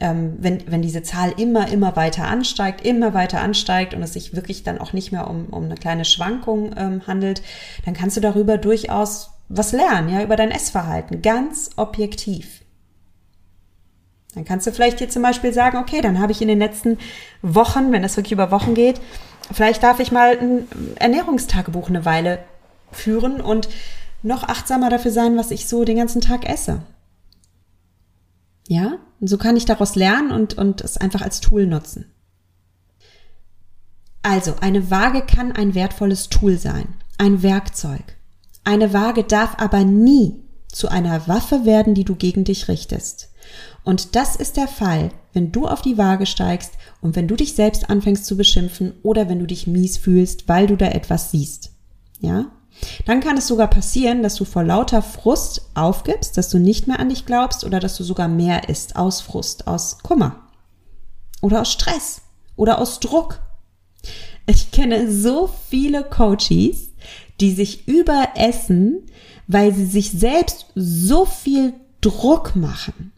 ähm, 0.00 0.36
wenn, 0.40 0.70
wenn 0.70 0.82
diese 0.82 1.02
Zahl 1.02 1.32
immer, 1.36 1.68
immer 1.68 1.94
weiter 1.96 2.26
ansteigt, 2.26 2.84
immer 2.84 3.14
weiter 3.14 3.40
ansteigt 3.40 3.94
und 3.94 4.02
es 4.02 4.14
sich 4.14 4.34
wirklich 4.34 4.62
dann 4.62 4.78
auch 4.78 4.92
nicht 4.92 5.12
mehr 5.12 5.28
um, 5.28 5.46
um 5.46 5.64
eine 5.64 5.74
kleine 5.74 6.04
Schwankung 6.04 6.74
ähm, 6.76 7.06
handelt, 7.06 7.42
dann 7.84 7.94
kannst 7.94 8.16
du 8.16 8.20
darüber 8.20 8.58
durchaus 8.58 9.30
was 9.48 9.72
lernen, 9.72 10.08
ja, 10.08 10.22
über 10.22 10.36
dein 10.36 10.50
Essverhalten, 10.50 11.22
ganz 11.22 11.70
objektiv. 11.76 12.62
Dann 14.34 14.44
kannst 14.44 14.66
du 14.66 14.72
vielleicht 14.72 15.00
dir 15.00 15.08
zum 15.08 15.22
Beispiel 15.22 15.52
sagen, 15.52 15.76
okay, 15.78 16.00
dann 16.00 16.20
habe 16.20 16.32
ich 16.32 16.40
in 16.40 16.48
den 16.48 16.60
letzten 16.60 16.98
Wochen, 17.42 17.90
wenn 17.90 18.02
das 18.02 18.16
wirklich 18.16 18.32
über 18.32 18.52
Wochen 18.52 18.74
geht, 18.74 19.00
vielleicht 19.52 19.82
darf 19.82 19.98
ich 19.98 20.12
mal 20.12 20.38
ein 20.38 20.68
Ernährungstagebuch 20.96 21.88
eine 21.88 22.04
Weile 22.04 22.38
führen 22.92 23.40
und 23.40 23.68
noch 24.22 24.44
achtsamer 24.44 24.88
dafür 24.88 25.10
sein, 25.10 25.36
was 25.36 25.50
ich 25.50 25.68
so 25.68 25.84
den 25.84 25.96
ganzen 25.96 26.20
Tag 26.20 26.48
esse. 26.48 26.82
Ja, 28.70 28.98
und 29.18 29.26
so 29.26 29.36
kann 29.36 29.56
ich 29.56 29.64
daraus 29.64 29.96
lernen 29.96 30.30
und, 30.30 30.54
und 30.56 30.80
es 30.80 30.96
einfach 30.96 31.22
als 31.22 31.40
Tool 31.40 31.66
nutzen. 31.66 32.04
Also, 34.22 34.54
eine 34.60 34.92
Waage 34.92 35.22
kann 35.22 35.50
ein 35.50 35.74
wertvolles 35.74 36.28
Tool 36.28 36.56
sein, 36.56 36.86
ein 37.18 37.42
Werkzeug. 37.42 38.16
Eine 38.62 38.92
Waage 38.92 39.24
darf 39.24 39.56
aber 39.58 39.82
nie 39.82 40.36
zu 40.68 40.86
einer 40.86 41.26
Waffe 41.26 41.64
werden, 41.64 41.94
die 41.94 42.04
du 42.04 42.14
gegen 42.14 42.44
dich 42.44 42.68
richtest. 42.68 43.32
Und 43.82 44.14
das 44.14 44.36
ist 44.36 44.56
der 44.56 44.68
Fall, 44.68 45.10
wenn 45.32 45.50
du 45.50 45.66
auf 45.66 45.82
die 45.82 45.98
Waage 45.98 46.26
steigst 46.26 46.74
und 47.00 47.16
wenn 47.16 47.26
du 47.26 47.34
dich 47.34 47.56
selbst 47.56 47.90
anfängst 47.90 48.24
zu 48.24 48.36
beschimpfen 48.36 48.92
oder 49.02 49.28
wenn 49.28 49.40
du 49.40 49.46
dich 49.46 49.66
mies 49.66 49.98
fühlst, 49.98 50.48
weil 50.48 50.68
du 50.68 50.76
da 50.76 50.86
etwas 50.86 51.32
siehst. 51.32 51.72
Ja? 52.20 52.52
Dann 53.06 53.20
kann 53.20 53.36
es 53.36 53.46
sogar 53.46 53.68
passieren, 53.68 54.22
dass 54.22 54.34
du 54.34 54.44
vor 54.44 54.64
lauter 54.64 55.02
Frust 55.02 55.70
aufgibst, 55.74 56.36
dass 56.36 56.48
du 56.48 56.58
nicht 56.58 56.86
mehr 56.86 57.00
an 57.00 57.08
dich 57.08 57.26
glaubst 57.26 57.64
oder 57.64 57.80
dass 57.80 57.96
du 57.96 58.04
sogar 58.04 58.28
mehr 58.28 58.68
isst 58.68 58.96
aus 58.96 59.20
Frust, 59.20 59.66
aus 59.66 59.98
Kummer 60.02 60.36
oder 61.40 61.62
aus 61.62 61.72
Stress 61.72 62.22
oder 62.56 62.78
aus 62.78 63.00
Druck. 63.00 63.40
Ich 64.46 64.70
kenne 64.70 65.10
so 65.10 65.48
viele 65.68 66.04
Coaches, 66.04 66.90
die 67.40 67.52
sich 67.52 67.88
überessen, 67.88 69.06
weil 69.46 69.74
sie 69.74 69.86
sich 69.86 70.10
selbst 70.12 70.66
so 70.74 71.24
viel 71.24 71.74
Druck 72.00 72.54
machen, 72.56 73.12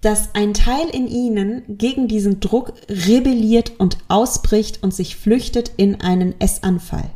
dass 0.00 0.34
ein 0.34 0.54
Teil 0.54 0.88
in 0.88 1.08
ihnen 1.08 1.62
gegen 1.68 2.08
diesen 2.08 2.40
Druck 2.40 2.72
rebelliert 2.88 3.72
und 3.78 3.98
ausbricht 4.08 4.82
und 4.82 4.94
sich 4.94 5.16
flüchtet 5.16 5.72
in 5.76 6.00
einen 6.00 6.40
Essanfall. 6.40 7.10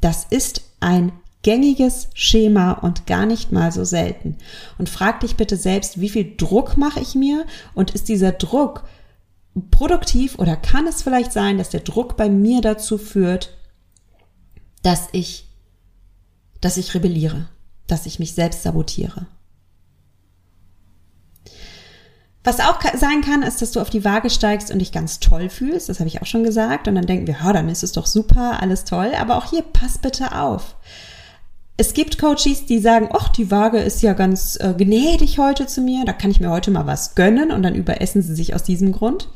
Das 0.00 0.26
ist 0.30 0.62
ein 0.80 1.12
gängiges 1.42 2.08
Schema 2.14 2.72
und 2.72 3.06
gar 3.06 3.26
nicht 3.26 3.52
mal 3.52 3.72
so 3.72 3.84
selten. 3.84 4.36
Und 4.76 4.88
frag 4.88 5.20
dich 5.20 5.36
bitte 5.36 5.56
selbst, 5.56 6.00
wie 6.00 6.08
viel 6.08 6.36
Druck 6.36 6.76
mache 6.76 7.00
ich 7.00 7.14
mir 7.14 7.46
und 7.74 7.92
ist 7.92 8.08
dieser 8.08 8.32
Druck 8.32 8.84
produktiv 9.70 10.38
oder 10.38 10.56
kann 10.56 10.86
es 10.86 11.02
vielleicht 11.02 11.32
sein, 11.32 11.58
dass 11.58 11.70
der 11.70 11.80
Druck 11.80 12.16
bei 12.16 12.28
mir 12.28 12.60
dazu 12.60 12.98
führt, 12.98 13.56
dass 14.82 15.08
ich, 15.12 15.48
dass 16.60 16.76
ich 16.76 16.94
rebelliere, 16.94 17.48
dass 17.86 18.06
ich 18.06 18.18
mich 18.18 18.34
selbst 18.34 18.62
sabotiere. 18.62 19.26
Was 22.44 22.60
auch 22.60 22.78
sein 22.96 23.20
kann, 23.20 23.42
ist, 23.42 23.60
dass 23.60 23.72
du 23.72 23.80
auf 23.80 23.90
die 23.90 24.04
Waage 24.04 24.30
steigst 24.30 24.70
und 24.70 24.78
dich 24.78 24.92
ganz 24.92 25.20
toll 25.20 25.48
fühlst. 25.48 25.88
Das 25.88 25.98
habe 25.98 26.08
ich 26.08 26.22
auch 26.22 26.26
schon 26.26 26.44
gesagt. 26.44 26.88
Und 26.88 26.94
dann 26.94 27.06
denken 27.06 27.26
wir, 27.26 27.36
ja, 27.42 27.52
dann 27.52 27.68
ist 27.68 27.82
es 27.82 27.92
doch 27.92 28.06
super, 28.06 28.62
alles 28.62 28.84
toll. 28.84 29.12
Aber 29.18 29.36
auch 29.36 29.50
hier, 29.50 29.62
pass 29.62 29.98
bitte 29.98 30.38
auf. 30.38 30.76
Es 31.76 31.94
gibt 31.94 32.18
Coaches, 32.18 32.66
die 32.66 32.78
sagen, 32.78 33.08
ach, 33.12 33.28
die 33.28 33.50
Waage 33.50 33.78
ist 33.78 34.02
ja 34.02 34.12
ganz 34.12 34.56
äh, 34.56 34.74
gnädig 34.76 35.38
heute 35.38 35.66
zu 35.66 35.80
mir. 35.80 36.04
Da 36.04 36.12
kann 36.12 36.30
ich 36.30 36.40
mir 36.40 36.50
heute 36.50 36.70
mal 36.70 36.86
was 36.86 37.14
gönnen. 37.14 37.50
Und 37.50 37.62
dann 37.62 37.74
überessen 37.74 38.22
sie 38.22 38.34
sich 38.34 38.54
aus 38.54 38.62
diesem 38.62 38.92
Grund. 38.92 39.28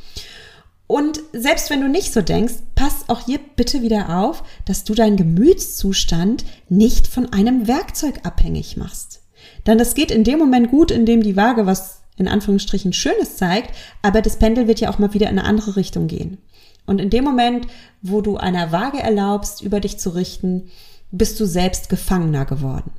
Und 0.87 1.21
selbst 1.33 1.71
wenn 1.71 1.81
du 1.81 1.89
nicht 1.89 2.13
so 2.13 2.21
denkst, 2.21 2.55
pass 2.75 3.09
auch 3.09 3.25
hier 3.25 3.41
bitte 3.57 3.83
wieder 3.83 4.19
auf, 4.19 4.43
dass 4.67 4.85
du 4.85 4.95
deinen 4.95 5.17
Gemütszustand 5.17 6.45
nicht 6.69 7.07
von 7.07 7.33
einem 7.33 7.67
Werkzeug 7.67 8.21
abhängig 8.25 8.77
machst. 8.77 9.23
Denn 9.67 9.79
das 9.79 9.95
geht 9.95 10.11
in 10.11 10.25
dem 10.25 10.39
Moment 10.39 10.71
gut, 10.71 10.91
in 10.91 11.07
dem 11.07 11.23
die 11.23 11.37
Waage 11.37 11.67
was 11.67 12.02
in 12.17 12.29
Anführungsstrichen 12.29 12.93
Schönes 12.93 13.37
zeigt, 13.37 13.75
aber 14.03 14.23
das 14.23 14.39
Pendel 14.39 14.69
wird 14.69 14.81
ja 14.81 14.91
auch 14.91 14.99
mal 14.99 15.15
wieder 15.15 15.29
in 15.29 15.39
eine 15.39 15.49
andere 15.49 15.77
Richtung 15.77 16.07
gehen. 16.07 16.39
Und 16.87 17.01
in 17.01 17.11
dem 17.11 17.25
Moment, 17.25 17.67
wo 18.03 18.21
du 18.21 18.37
einer 18.37 18.73
Waage 18.73 19.01
erlaubst, 19.01 19.63
über 19.63 19.81
dich 19.81 19.99
zu 19.99 20.11
richten, 20.11 20.71
bist 21.11 21.39
du 21.39 21.47
selbst 21.47 21.89
Gefangener 21.89 22.45
geworden. 22.45 22.91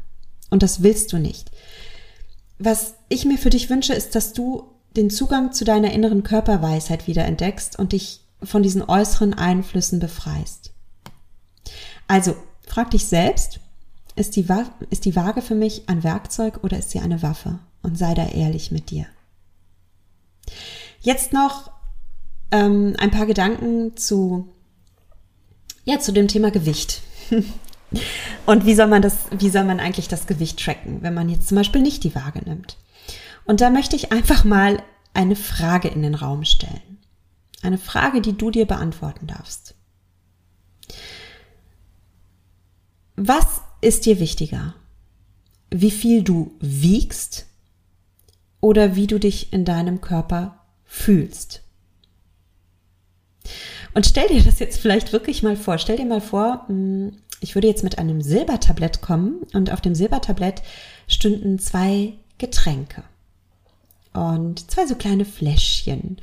Und 0.49 0.63
das 0.63 0.83
willst 0.83 1.11
du 1.11 1.17
nicht. 1.17 1.51
Was 2.59 2.95
ich 3.09 3.25
mir 3.25 3.37
für 3.37 3.49
dich 3.49 3.69
wünsche, 3.69 3.93
ist, 3.93 4.15
dass 4.15 4.33
du 4.33 4.69
den 4.95 5.09
Zugang 5.09 5.51
zu 5.51 5.65
deiner 5.65 5.91
inneren 5.91 6.23
Körperweisheit 6.23 7.07
wieder 7.07 7.25
entdeckst 7.25 7.77
und 7.77 7.91
dich 7.91 8.21
von 8.43 8.61
diesen 8.61 8.83
äußeren 8.83 9.33
Einflüssen 9.33 9.99
befreist. 9.99 10.71
Also, 12.07 12.35
frag 12.67 12.91
dich 12.91 13.07
selbst, 13.07 13.59
ist 14.15 14.35
die, 14.35 14.45
ist 14.89 15.05
die 15.05 15.15
Waage 15.15 15.41
für 15.41 15.55
mich 15.55 15.89
ein 15.89 16.03
Werkzeug 16.03 16.63
oder 16.63 16.77
ist 16.77 16.91
sie 16.91 16.99
eine 16.99 17.21
Waffe? 17.23 17.59
Und 17.83 17.97
sei 17.97 18.13
da 18.15 18.27
ehrlich 18.27 18.71
mit 18.71 18.89
dir. 18.89 19.05
Jetzt 21.01 21.33
noch 21.33 21.71
ähm, 22.51 22.95
ein 22.97 23.11
paar 23.11 23.25
Gedanken 23.25 23.95
zu, 23.97 24.47
ja, 25.85 25.99
zu 25.99 26.11
dem 26.11 26.27
Thema 26.27 26.49
Gewicht. 26.49 27.01
und 28.45 28.65
wie 28.65 28.73
soll 28.73 28.87
man 28.87 29.01
das, 29.01 29.17
wie 29.37 29.49
soll 29.49 29.65
man 29.65 29.79
eigentlich 29.79 30.07
das 30.07 30.27
Gewicht 30.27 30.59
tracken, 30.59 31.01
wenn 31.01 31.13
man 31.13 31.29
jetzt 31.29 31.47
zum 31.47 31.57
Beispiel 31.57 31.81
nicht 31.81 32.03
die 32.03 32.15
Waage 32.15 32.39
nimmt? 32.39 32.77
Und 33.45 33.61
da 33.61 33.69
möchte 33.69 33.95
ich 33.95 34.11
einfach 34.11 34.45
mal 34.45 34.81
eine 35.13 35.35
Frage 35.35 35.89
in 35.89 36.01
den 36.01 36.15
Raum 36.15 36.45
stellen. 36.45 36.99
Eine 37.61 37.77
Frage, 37.77 38.21
die 38.21 38.37
du 38.37 38.51
dir 38.51 38.65
beantworten 38.65 39.27
darfst. 39.27 39.75
Was 43.15 43.61
ist 43.81 44.05
dir 44.05 44.19
wichtiger? 44.19 44.73
Wie 45.69 45.91
viel 45.91 46.23
du 46.23 46.53
wiegst 46.59 47.45
oder 48.63 48.95
wie 48.95 49.07
du 49.07 49.19
dich 49.19 49.51
in 49.51 49.65
deinem 49.65 49.99
Körper 49.99 50.57
fühlst. 50.85 51.63
Und 53.93 54.05
stell 54.05 54.29
dir 54.29 54.41
das 54.41 54.59
jetzt 54.59 54.79
vielleicht 54.79 55.11
wirklich 55.11 55.43
mal 55.43 55.57
vor. 55.57 55.77
Stell 55.77 55.97
dir 55.97 56.05
mal 56.05 56.21
vor, 56.21 56.63
hm, 56.67 57.17
ich 57.41 57.55
würde 57.55 57.67
jetzt 57.67 57.83
mit 57.83 57.99
einem 57.99 58.21
Silbertablett 58.21 59.01
kommen 59.01 59.41
und 59.53 59.69
auf 59.69 59.81
dem 59.81 59.95
Silbertablett 59.95 60.61
stünden 61.07 61.59
zwei 61.59 62.13
Getränke 62.37 63.03
und 64.13 64.71
zwei 64.71 64.87
so 64.87 64.95
kleine 64.95 65.25
Fläschchen. 65.25 66.17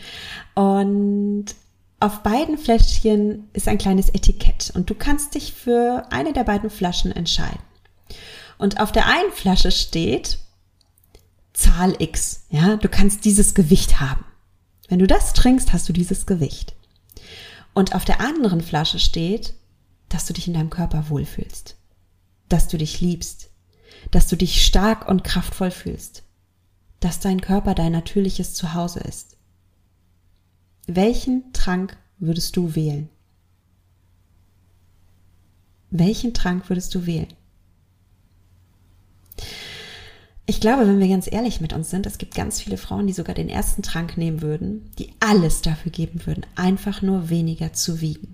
Und 0.54 1.44
auf 2.00 2.22
beiden 2.22 2.56
Fläschchen 2.56 3.50
ist 3.52 3.68
ein 3.68 3.76
kleines 3.76 4.08
Etikett 4.08 4.72
und 4.74 4.88
du 4.88 4.94
kannst 4.94 5.34
dich 5.34 5.52
für 5.52 6.04
eine 6.10 6.32
der 6.32 6.44
beiden 6.44 6.70
Flaschen 6.70 7.12
entscheiden. 7.12 7.60
Und 8.56 8.80
auf 8.80 8.92
der 8.92 9.08
einen 9.08 9.30
Flasche 9.30 9.70
steht 9.70 10.38
Zahl 11.60 11.94
X. 11.98 12.46
Ja, 12.48 12.76
du 12.76 12.88
kannst 12.88 13.24
dieses 13.24 13.54
Gewicht 13.54 14.00
haben. 14.00 14.24
Wenn 14.88 14.98
du 14.98 15.06
das 15.06 15.34
trinkst, 15.34 15.72
hast 15.72 15.88
du 15.88 15.92
dieses 15.92 16.26
Gewicht. 16.26 16.74
Und 17.74 17.94
auf 17.94 18.04
der 18.04 18.20
anderen 18.20 18.60
Flasche 18.60 18.98
steht, 18.98 19.54
dass 20.08 20.26
du 20.26 20.32
dich 20.32 20.48
in 20.48 20.54
deinem 20.54 20.70
Körper 20.70 21.08
wohlfühlst, 21.08 21.76
dass 22.48 22.66
du 22.66 22.78
dich 22.78 23.00
liebst, 23.00 23.50
dass 24.10 24.26
du 24.26 24.36
dich 24.36 24.64
stark 24.64 25.08
und 25.08 25.22
kraftvoll 25.22 25.70
fühlst, 25.70 26.24
dass 26.98 27.20
dein 27.20 27.40
Körper 27.40 27.74
dein 27.74 27.92
natürliches 27.92 28.54
Zuhause 28.54 29.00
ist. 29.00 29.36
Welchen 30.86 31.52
Trank 31.52 31.96
würdest 32.18 32.56
du 32.56 32.74
wählen? 32.74 33.08
Welchen 35.90 36.34
Trank 36.34 36.68
würdest 36.68 36.94
du 36.94 37.06
wählen? 37.06 37.32
Ich 40.50 40.60
glaube, 40.60 40.84
wenn 40.88 40.98
wir 40.98 41.06
ganz 41.06 41.30
ehrlich 41.30 41.60
mit 41.60 41.72
uns 41.72 41.90
sind, 41.90 42.06
es 42.06 42.18
gibt 42.18 42.34
ganz 42.34 42.60
viele 42.60 42.76
Frauen, 42.76 43.06
die 43.06 43.12
sogar 43.12 43.36
den 43.36 43.48
ersten 43.48 43.82
Trank 43.82 44.16
nehmen 44.16 44.42
würden, 44.42 44.90
die 44.98 45.12
alles 45.20 45.62
dafür 45.62 45.92
geben 45.92 46.26
würden, 46.26 46.44
einfach 46.56 47.02
nur 47.02 47.30
weniger 47.30 47.72
zu 47.72 48.00
wiegen. 48.00 48.32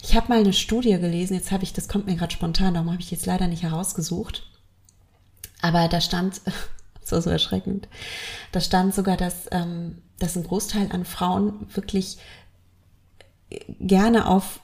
Ich 0.00 0.14
habe 0.14 0.28
mal 0.28 0.38
eine 0.38 0.52
Studie 0.52 0.96
gelesen, 0.96 1.34
jetzt 1.34 1.50
habe 1.50 1.64
ich, 1.64 1.72
das 1.72 1.88
kommt 1.88 2.06
mir 2.06 2.14
gerade 2.14 2.32
spontan, 2.32 2.74
darum 2.74 2.92
habe 2.92 3.02
ich 3.02 3.10
jetzt 3.10 3.26
leider 3.26 3.48
nicht 3.48 3.64
herausgesucht. 3.64 4.48
Aber 5.60 5.88
da 5.88 6.00
stand, 6.00 6.40
so 7.02 7.20
so 7.20 7.30
erschreckend, 7.30 7.88
da 8.52 8.60
stand 8.60 8.94
sogar, 8.94 9.16
dass, 9.16 9.48
ähm, 9.50 10.02
dass 10.20 10.36
ein 10.36 10.44
Großteil 10.44 10.92
an 10.92 11.04
Frauen 11.04 11.66
wirklich 11.74 12.18
gerne 13.80 14.28
auf 14.28 14.60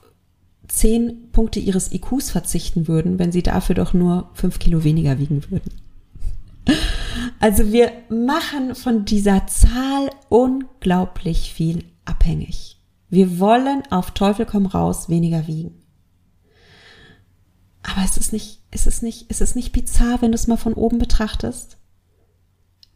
zehn 0.68 1.32
Punkte 1.32 1.58
ihres 1.58 1.90
IQs 1.90 2.30
verzichten 2.30 2.86
würden, 2.86 3.18
wenn 3.18 3.32
sie 3.32 3.42
dafür 3.42 3.74
doch 3.74 3.92
nur 3.92 4.30
fünf 4.34 4.60
Kilo 4.60 4.84
weniger 4.84 5.18
wiegen 5.18 5.50
würden. 5.50 5.89
Also 7.40 7.72
wir 7.72 7.90
machen 8.10 8.74
von 8.74 9.06
dieser 9.06 9.46
Zahl 9.46 10.10
unglaublich 10.28 11.54
viel 11.54 11.84
abhängig. 12.04 12.78
Wir 13.08 13.40
wollen 13.40 13.82
auf 13.90 14.10
Teufel 14.12 14.44
komm 14.44 14.66
raus 14.66 15.08
weniger 15.08 15.46
wiegen. 15.46 15.82
Aber 17.82 18.04
ist 18.04 18.18
es 18.18 18.30
nicht, 18.30 18.60
ist 18.70 18.86
es 18.86 19.00
nicht, 19.00 19.30
ist 19.30 19.40
es 19.40 19.54
nicht 19.54 19.72
bizarr, 19.72 20.20
wenn 20.20 20.32
du 20.32 20.36
es 20.36 20.46
mal 20.46 20.58
von 20.58 20.74
oben 20.74 20.98
betrachtest? 20.98 21.78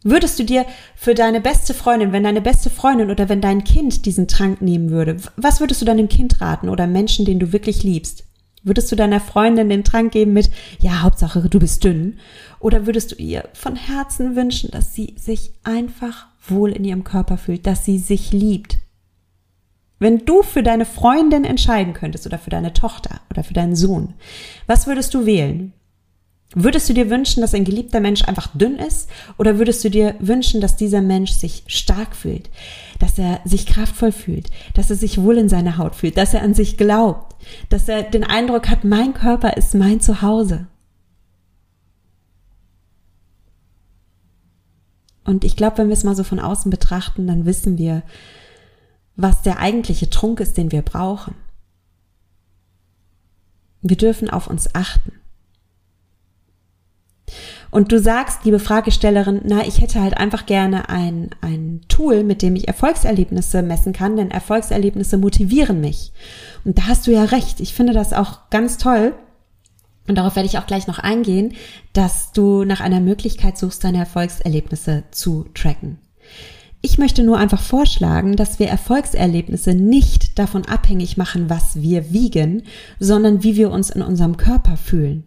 Würdest 0.02 0.38
du 0.38 0.44
dir 0.44 0.66
für 0.94 1.14
deine 1.14 1.40
beste 1.40 1.72
Freundin, 1.72 2.12
wenn 2.12 2.24
deine 2.24 2.42
beste 2.42 2.68
Freundin 2.68 3.10
oder 3.10 3.30
wenn 3.30 3.40
dein 3.40 3.64
Kind 3.64 4.04
diesen 4.04 4.28
Trank 4.28 4.60
nehmen 4.60 4.90
würde, 4.90 5.16
was 5.36 5.60
würdest 5.60 5.80
du 5.80 5.86
deinem 5.86 6.10
Kind 6.10 6.42
raten 6.42 6.68
oder 6.68 6.86
Menschen, 6.86 7.24
den 7.24 7.38
du 7.38 7.54
wirklich 7.54 7.82
liebst? 7.82 8.24
Würdest 8.64 8.90
du 8.90 8.96
deiner 8.96 9.20
Freundin 9.20 9.68
den 9.68 9.84
Trank 9.84 10.12
geben 10.12 10.32
mit, 10.32 10.50
ja, 10.80 11.02
Hauptsache, 11.02 11.48
du 11.48 11.58
bist 11.58 11.84
dünn? 11.84 12.18
Oder 12.64 12.86
würdest 12.86 13.12
du 13.12 13.16
ihr 13.16 13.46
von 13.52 13.76
Herzen 13.76 14.36
wünschen, 14.36 14.70
dass 14.70 14.94
sie 14.94 15.16
sich 15.18 15.52
einfach 15.64 16.28
wohl 16.48 16.72
in 16.72 16.82
ihrem 16.82 17.04
Körper 17.04 17.36
fühlt, 17.36 17.66
dass 17.66 17.84
sie 17.84 17.98
sich 17.98 18.32
liebt? 18.32 18.78
Wenn 19.98 20.24
du 20.24 20.42
für 20.42 20.62
deine 20.62 20.86
Freundin 20.86 21.44
entscheiden 21.44 21.92
könntest 21.92 22.24
oder 22.24 22.38
für 22.38 22.48
deine 22.48 22.72
Tochter 22.72 23.20
oder 23.28 23.44
für 23.44 23.52
deinen 23.52 23.76
Sohn, 23.76 24.14
was 24.66 24.86
würdest 24.86 25.12
du 25.12 25.26
wählen? 25.26 25.74
Würdest 26.54 26.88
du 26.88 26.94
dir 26.94 27.10
wünschen, 27.10 27.42
dass 27.42 27.52
ein 27.52 27.66
geliebter 27.66 28.00
Mensch 28.00 28.24
einfach 28.24 28.46
dünn 28.54 28.76
ist? 28.76 29.10
Oder 29.36 29.58
würdest 29.58 29.84
du 29.84 29.90
dir 29.90 30.14
wünschen, 30.18 30.62
dass 30.62 30.74
dieser 30.74 31.02
Mensch 31.02 31.32
sich 31.32 31.64
stark 31.66 32.16
fühlt, 32.16 32.48
dass 32.98 33.18
er 33.18 33.40
sich 33.44 33.66
kraftvoll 33.66 34.12
fühlt, 34.12 34.48
dass 34.72 34.88
er 34.88 34.96
sich 34.96 35.20
wohl 35.20 35.36
in 35.36 35.50
seiner 35.50 35.76
Haut 35.76 35.94
fühlt, 35.94 36.16
dass 36.16 36.32
er 36.32 36.40
an 36.40 36.54
sich 36.54 36.78
glaubt, 36.78 37.36
dass 37.68 37.90
er 37.90 38.04
den 38.04 38.24
Eindruck 38.24 38.70
hat, 38.70 38.84
mein 38.84 39.12
Körper 39.12 39.58
ist 39.58 39.74
mein 39.74 40.00
Zuhause? 40.00 40.66
Und 45.24 45.44
ich 45.44 45.56
glaube, 45.56 45.78
wenn 45.78 45.88
wir 45.88 45.94
es 45.94 46.04
mal 46.04 46.16
so 46.16 46.24
von 46.24 46.40
außen 46.40 46.70
betrachten, 46.70 47.26
dann 47.26 47.46
wissen 47.46 47.78
wir, 47.78 48.02
was 49.16 49.42
der 49.42 49.58
eigentliche 49.58 50.10
Trunk 50.10 50.40
ist, 50.40 50.56
den 50.56 50.72
wir 50.72 50.82
brauchen. 50.82 51.34
Wir 53.80 53.96
dürfen 53.96 54.30
auf 54.30 54.46
uns 54.46 54.74
achten. 54.74 55.12
Und 57.70 57.90
du 57.90 57.98
sagst, 57.98 58.44
liebe 58.44 58.60
Fragestellerin, 58.60 59.40
na, 59.44 59.66
ich 59.66 59.80
hätte 59.80 60.00
halt 60.00 60.16
einfach 60.16 60.46
gerne 60.46 60.88
ein, 60.88 61.30
ein 61.40 61.80
Tool, 61.88 62.22
mit 62.22 62.40
dem 62.40 62.54
ich 62.54 62.68
Erfolgserlebnisse 62.68 63.62
messen 63.62 63.92
kann, 63.92 64.16
denn 64.16 64.30
Erfolgserlebnisse 64.30 65.18
motivieren 65.18 65.80
mich. 65.80 66.12
Und 66.64 66.78
da 66.78 66.86
hast 66.86 67.06
du 67.06 67.10
ja 67.10 67.24
recht. 67.24 67.60
Ich 67.60 67.74
finde 67.74 67.92
das 67.92 68.12
auch 68.12 68.50
ganz 68.50 68.78
toll. 68.78 69.14
Und 70.06 70.16
darauf 70.16 70.36
werde 70.36 70.48
ich 70.48 70.58
auch 70.58 70.66
gleich 70.66 70.86
noch 70.86 70.98
eingehen, 70.98 71.54
dass 71.92 72.32
du 72.32 72.64
nach 72.64 72.80
einer 72.80 73.00
Möglichkeit 73.00 73.56
suchst, 73.56 73.84
deine 73.84 73.98
Erfolgserlebnisse 73.98 75.04
zu 75.10 75.46
tracken. 75.54 75.98
Ich 76.82 76.98
möchte 76.98 77.22
nur 77.22 77.38
einfach 77.38 77.62
vorschlagen, 77.62 78.36
dass 78.36 78.58
wir 78.58 78.68
Erfolgserlebnisse 78.68 79.72
nicht 79.72 80.38
davon 80.38 80.66
abhängig 80.66 81.16
machen, 81.16 81.48
was 81.48 81.80
wir 81.80 82.12
wiegen, 82.12 82.64
sondern 83.00 83.42
wie 83.42 83.56
wir 83.56 83.70
uns 83.70 83.88
in 83.88 84.02
unserem 84.02 84.36
Körper 84.36 84.76
fühlen 84.76 85.24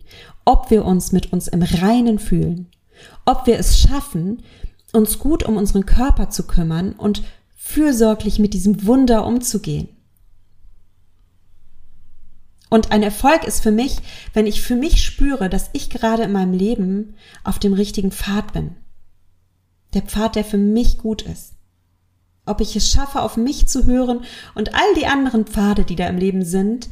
ob 0.48 0.72
wir 0.72 0.86
uns 0.86 1.12
mit 1.12 1.34
uns 1.34 1.50
im 1.50 1.62
Reinen 1.62 2.20
fühlen, 2.20 2.68
ob 3.26 3.48
wir 3.48 3.60
es 3.60 3.82
schaffen, 3.82 4.44
uns 4.94 5.20
gut 5.20 5.44
um 5.44 5.58
unseren 5.58 5.86
Körper 5.86 6.30
zu 6.30 6.48
kümmern 6.48 6.94
und 6.94 7.22
fürsorglich 7.58 8.40
mit 8.40 8.54
diesem 8.54 8.86
Wunder 8.88 9.26
umzugehen. 9.26 9.90
Und 12.70 12.92
ein 12.92 13.04
Erfolg 13.04 13.46
ist 13.46 13.62
für 13.62 13.72
mich, 13.72 13.98
wenn 14.34 14.46
ich 14.46 14.62
für 14.62 14.76
mich 14.76 15.04
spüre, 15.04 15.50
dass 15.50 15.70
ich 15.74 15.90
gerade 15.90 16.24
in 16.24 16.32
meinem 16.32 16.54
Leben 16.54 17.16
auf 17.44 17.60
dem 17.60 17.74
richtigen 17.74 18.12
Pfad 18.12 18.54
bin. 18.54 18.76
Der 19.94 20.02
Pfad, 20.02 20.36
der 20.36 20.44
für 20.44 20.58
mich 20.58 20.98
gut 20.98 21.22
ist. 21.22 21.54
Ob 22.46 22.62
ich 22.62 22.76
es 22.76 22.90
schaffe, 22.90 23.22
auf 23.22 23.38
mich 23.38 23.68
zu 23.68 23.86
hören 23.86 24.22
und 24.56 24.74
all 24.74 24.94
die 24.96 25.06
anderen 25.06 25.46
Pfade, 25.46 25.84
die 25.84 25.96
da 25.96 26.08
im 26.08 26.18
Leben 26.18 26.44
sind, 26.44 26.90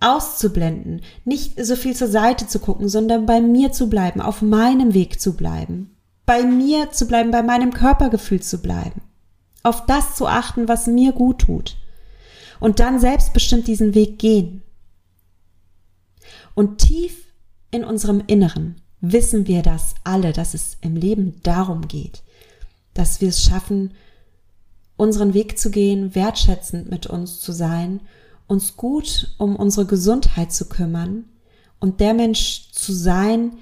auszublenden, 0.00 1.02
nicht 1.24 1.62
so 1.64 1.76
viel 1.76 1.94
zur 1.94 2.08
Seite 2.08 2.46
zu 2.46 2.58
gucken, 2.58 2.88
sondern 2.88 3.26
bei 3.26 3.40
mir 3.40 3.70
zu 3.72 3.88
bleiben, 3.88 4.20
auf 4.20 4.42
meinem 4.42 4.94
Weg 4.94 5.20
zu 5.20 5.36
bleiben, 5.36 5.94
bei 6.24 6.42
mir 6.42 6.90
zu 6.90 7.06
bleiben, 7.06 7.30
bei 7.30 7.42
meinem 7.42 7.72
Körpergefühl 7.72 8.40
zu 8.40 8.62
bleiben, 8.62 9.02
auf 9.62 9.84
das 9.86 10.14
zu 10.14 10.26
achten, 10.26 10.68
was 10.68 10.86
mir 10.86 11.12
gut 11.12 11.40
tut 11.40 11.76
und 12.60 12.80
dann 12.80 12.98
selbstbestimmt 12.98 13.66
diesen 13.66 13.94
Weg 13.94 14.18
gehen. 14.18 14.62
Und 16.54 16.78
tief 16.78 17.26
in 17.70 17.84
unserem 17.84 18.22
Inneren 18.26 18.76
wissen 19.00 19.46
wir 19.46 19.62
das 19.62 19.94
alle, 20.04 20.32
dass 20.32 20.54
es 20.54 20.76
im 20.80 20.96
Leben 20.96 21.40
darum 21.42 21.88
geht, 21.88 22.22
dass 22.94 23.20
wir 23.20 23.28
es 23.28 23.42
schaffen, 23.42 23.94
unseren 24.96 25.32
Weg 25.32 25.58
zu 25.58 25.70
gehen, 25.70 26.14
wertschätzend 26.14 26.90
mit 26.90 27.06
uns 27.06 27.40
zu 27.40 27.52
sein 27.52 28.00
uns 28.50 28.76
gut 28.76 29.32
um 29.38 29.54
unsere 29.54 29.86
Gesundheit 29.86 30.52
zu 30.52 30.68
kümmern 30.68 31.24
und 31.78 32.00
der 32.00 32.14
Mensch 32.14 32.72
zu 32.72 32.92
sein, 32.92 33.58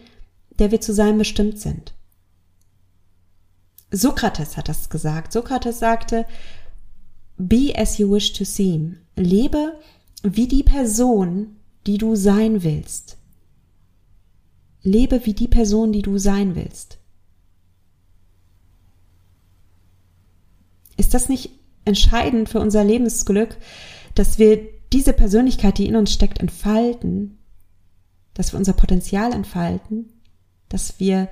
der 0.58 0.70
wir 0.70 0.80
zu 0.80 0.94
sein 0.94 1.18
bestimmt 1.18 1.58
sind. 1.58 1.92
Sokrates 3.90 4.56
hat 4.56 4.68
das 4.68 4.88
gesagt. 4.88 5.32
Sokrates 5.32 5.78
sagte, 5.78 6.24
Be 7.36 7.72
as 7.76 7.98
you 7.98 8.10
wish 8.10 8.32
to 8.32 8.44
seem. 8.44 8.96
Lebe 9.14 9.78
wie 10.22 10.48
die 10.48 10.62
Person, 10.62 11.57
die 11.88 11.96
du 11.96 12.16
sein 12.16 12.62
willst. 12.62 13.16
Lebe 14.82 15.24
wie 15.24 15.32
die 15.32 15.48
Person, 15.48 15.90
die 15.90 16.02
du 16.02 16.18
sein 16.18 16.54
willst. 16.54 16.98
Ist 20.98 21.14
das 21.14 21.30
nicht 21.30 21.50
entscheidend 21.86 22.50
für 22.50 22.60
unser 22.60 22.84
Lebensglück, 22.84 23.56
dass 24.14 24.38
wir 24.38 24.60
diese 24.92 25.14
Persönlichkeit, 25.14 25.78
die 25.78 25.86
in 25.86 25.96
uns 25.96 26.12
steckt, 26.12 26.40
entfalten, 26.40 27.38
dass 28.34 28.52
wir 28.52 28.58
unser 28.58 28.74
Potenzial 28.74 29.32
entfalten, 29.32 30.12
dass 30.68 31.00
wir, 31.00 31.30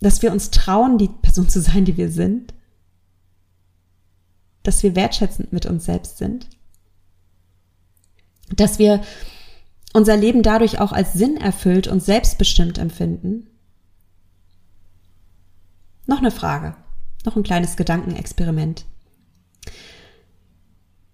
dass 0.00 0.20
wir 0.20 0.32
uns 0.32 0.50
trauen, 0.50 0.98
die 0.98 1.08
Person 1.08 1.48
zu 1.48 1.62
sein, 1.62 1.86
die 1.86 1.96
wir 1.96 2.10
sind, 2.10 2.52
dass 4.62 4.82
wir 4.82 4.94
wertschätzend 4.94 5.50
mit 5.50 5.64
uns 5.64 5.86
selbst 5.86 6.18
sind, 6.18 6.50
dass 8.54 8.78
wir 8.78 9.02
unser 9.92 10.16
Leben 10.16 10.42
dadurch 10.42 10.80
auch 10.80 10.92
als 10.92 11.14
Sinn 11.14 11.36
erfüllt 11.36 11.88
und 11.88 12.02
selbstbestimmt 12.02 12.78
empfinden. 12.78 13.48
Noch 16.06 16.18
eine 16.18 16.30
Frage, 16.30 16.76
noch 17.24 17.36
ein 17.36 17.42
kleines 17.42 17.76
Gedankenexperiment. 17.76 18.84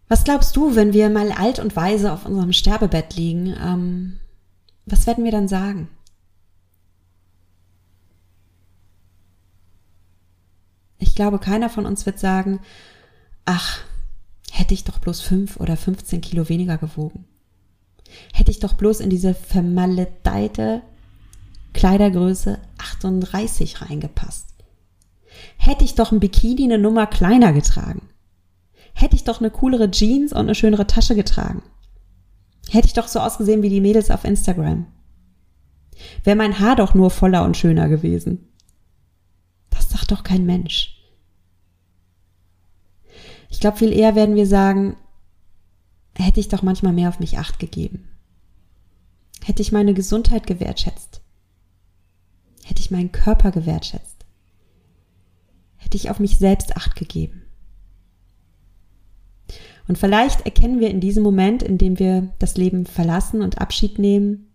Was 0.09 0.25
glaubst 0.25 0.57
du, 0.57 0.77
wenn 0.77 0.93
wir 0.93 1.09
mal 1.09 1.33
alt 1.33 1.59
und 1.59 1.75
weise 1.75 2.13
auf 2.13 2.27
unserem 2.27 2.53
Sterbebett 2.53 3.17
liegen? 3.17 3.57
Ähm, 3.59 4.19
was 4.85 5.07
werden 5.07 5.25
wir 5.25 5.33
dann 5.33 5.49
sagen? 5.49 5.89
Ich 10.99 11.15
glaube, 11.15 11.39
keiner 11.39 11.71
von 11.71 11.87
uns 11.87 12.05
wird 12.05 12.19
sagen, 12.19 12.61
ach, 13.45 13.81
hätte 14.55 14.75
ich 14.75 14.85
doch 14.85 14.99
bloß 14.99 15.23
fünf 15.23 15.57
oder 15.57 15.79
15 15.79 16.21
Kilo 16.21 16.49
weniger 16.51 16.77
gewogen. 16.77 17.25
Hätte 18.35 18.51
ich 18.51 18.61
doch 18.61 18.75
bloß 18.75 19.01
in 19.01 19.09
diese 19.09 19.33
vermaledeite 19.33 20.83
Kleidergröße 21.73 22.59
38 22.77 23.81
reingepasst. 23.81 24.49
Hätte 25.57 25.85
ich 25.85 25.95
doch 25.95 26.13
ein 26.13 26.21
Bikini 26.21 26.65
eine 26.65 26.79
Nummer 26.79 27.07
kleiner 27.07 27.55
getragen. 27.55 28.11
Hätte 28.93 29.17
ich 29.17 29.25
doch 29.25 29.41
eine 29.41 29.51
coolere 29.51 29.91
Jeans 29.91 30.33
und 30.33 30.41
eine 30.41 30.55
schönere 30.55 30.87
Tasche 30.87 31.15
getragen. 31.15 31.63
Hätte 32.69 32.89
ich 32.89 32.93
doch 32.93 33.09
so 33.09 33.21
ausgesehen 33.21 33.63
wie 33.63 33.71
die 33.71 33.81
Mädels 33.81 34.11
auf 34.11 34.25
Instagram. 34.25 34.87
Wäre 36.25 36.37
mein 36.37 36.59
Haar 36.59 36.77
doch 36.77 36.93
nur 36.93 37.11
voller 37.11 37.43
und 37.45 37.57
schöner 37.57 37.89
gewesen. 37.89 38.53
Das 39.71 39.89
sagt 39.89 40.13
doch 40.13 40.23
kein 40.23 40.45
Mensch. 40.45 40.92
Ich 43.53 43.61
glaube, 43.61 43.77
viel 43.77 43.93
eher 43.93 44.17
werden 44.17 44.35
wir 44.35 44.47
sagen, 44.47 44.97
hätte 46.17 46.41
ich 46.41 46.49
doch 46.49 46.63
manchmal 46.63 46.95
mehr 46.95 47.11
auf 47.11 47.21
mich 47.21 47.39
acht 47.39 47.59
gegeben. 47.59 48.09
Hätte 49.45 49.61
ich 49.61 49.73
meine 49.73 49.93
Gesundheit 49.93 50.47
gewertschätzt. 50.47 51.21
Hätte 52.65 52.81
ich 52.81 52.91
meinen 52.91 53.13
Körper 53.13 53.53
gewertschätzt. 53.53 54.25
Hätte 55.77 55.97
ich 55.97 56.11
auf 56.11 56.19
mich 56.19 56.39
selbst 56.39 56.77
acht 56.77 56.97
gegeben. 56.97 57.43
Und 59.87 59.99
vielleicht 59.99 60.47
erkennen 60.47 60.81
wir 60.81 60.91
in 60.91 61.01
diesem 61.01 61.23
Moment, 61.23 61.63
in 61.63 61.77
dem 61.77 61.99
wir 61.99 62.33
das 62.39 62.57
Leben 62.57 62.87
verlassen 62.87 63.43
und 63.43 63.61
Abschied 63.61 63.99
nehmen, 63.99 64.51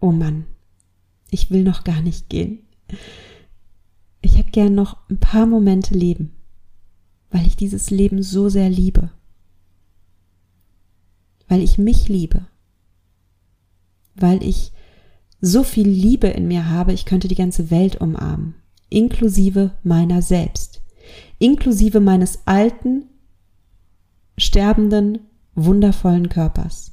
oh 0.00 0.12
Mann, 0.12 0.46
ich 1.30 1.50
will 1.50 1.64
noch 1.64 1.84
gar 1.84 2.00
nicht 2.00 2.30
gehen. 2.30 2.60
Ich 4.22 4.38
hätte 4.38 4.52
gern 4.52 4.74
noch 4.74 4.96
ein 5.10 5.20
paar 5.20 5.46
Momente 5.46 5.94
leben, 5.94 6.39
weil 7.30 7.46
ich 7.46 7.56
dieses 7.56 7.90
Leben 7.90 8.22
so 8.22 8.48
sehr 8.48 8.68
liebe. 8.68 9.10
Weil 11.48 11.62
ich 11.62 11.78
mich 11.78 12.08
liebe. 12.08 12.46
Weil 14.14 14.42
ich 14.42 14.72
so 15.40 15.62
viel 15.62 15.88
Liebe 15.88 16.28
in 16.28 16.48
mir 16.48 16.68
habe, 16.68 16.92
ich 16.92 17.06
könnte 17.06 17.28
die 17.28 17.34
ganze 17.34 17.70
Welt 17.70 17.96
umarmen, 18.00 18.54
inklusive 18.90 19.72
meiner 19.82 20.20
selbst, 20.20 20.82
inklusive 21.38 22.00
meines 22.00 22.46
alten, 22.46 23.04
sterbenden, 24.36 25.20
wundervollen 25.54 26.28
Körpers. 26.28 26.92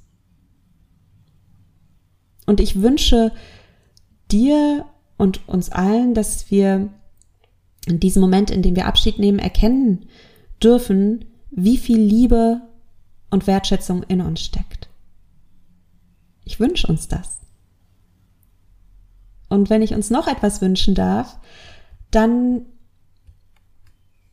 Und 2.45 2.62
ich 2.62 2.82
wünsche 2.82 3.34
dir 4.32 4.86
und 5.17 5.47
uns 5.50 5.69
allen, 5.69 6.13
dass 6.13 6.50
wir 6.50 6.89
in 7.86 8.00
diesem 8.00 8.21
Moment, 8.21 8.52
in 8.52 8.62
dem 8.62 8.76
wir 8.76 8.86
Abschied 8.86 9.19
nehmen, 9.19 9.39
erkennen 9.39 10.06
dürfen, 10.63 11.25
wie 11.51 11.77
viel 11.77 11.99
Liebe 11.99 12.61
und 13.29 13.47
Wertschätzung 13.47 14.03
in 14.03 14.21
uns 14.21 14.41
steckt. 14.41 14.89
Ich 16.43 16.59
wünsche 16.59 16.87
uns 16.87 17.07
das. 17.07 17.39
Und 19.49 19.69
wenn 19.69 19.81
ich 19.81 19.93
uns 19.93 20.09
noch 20.09 20.27
etwas 20.27 20.61
wünschen 20.61 20.95
darf, 20.95 21.39
dann, 22.11 22.65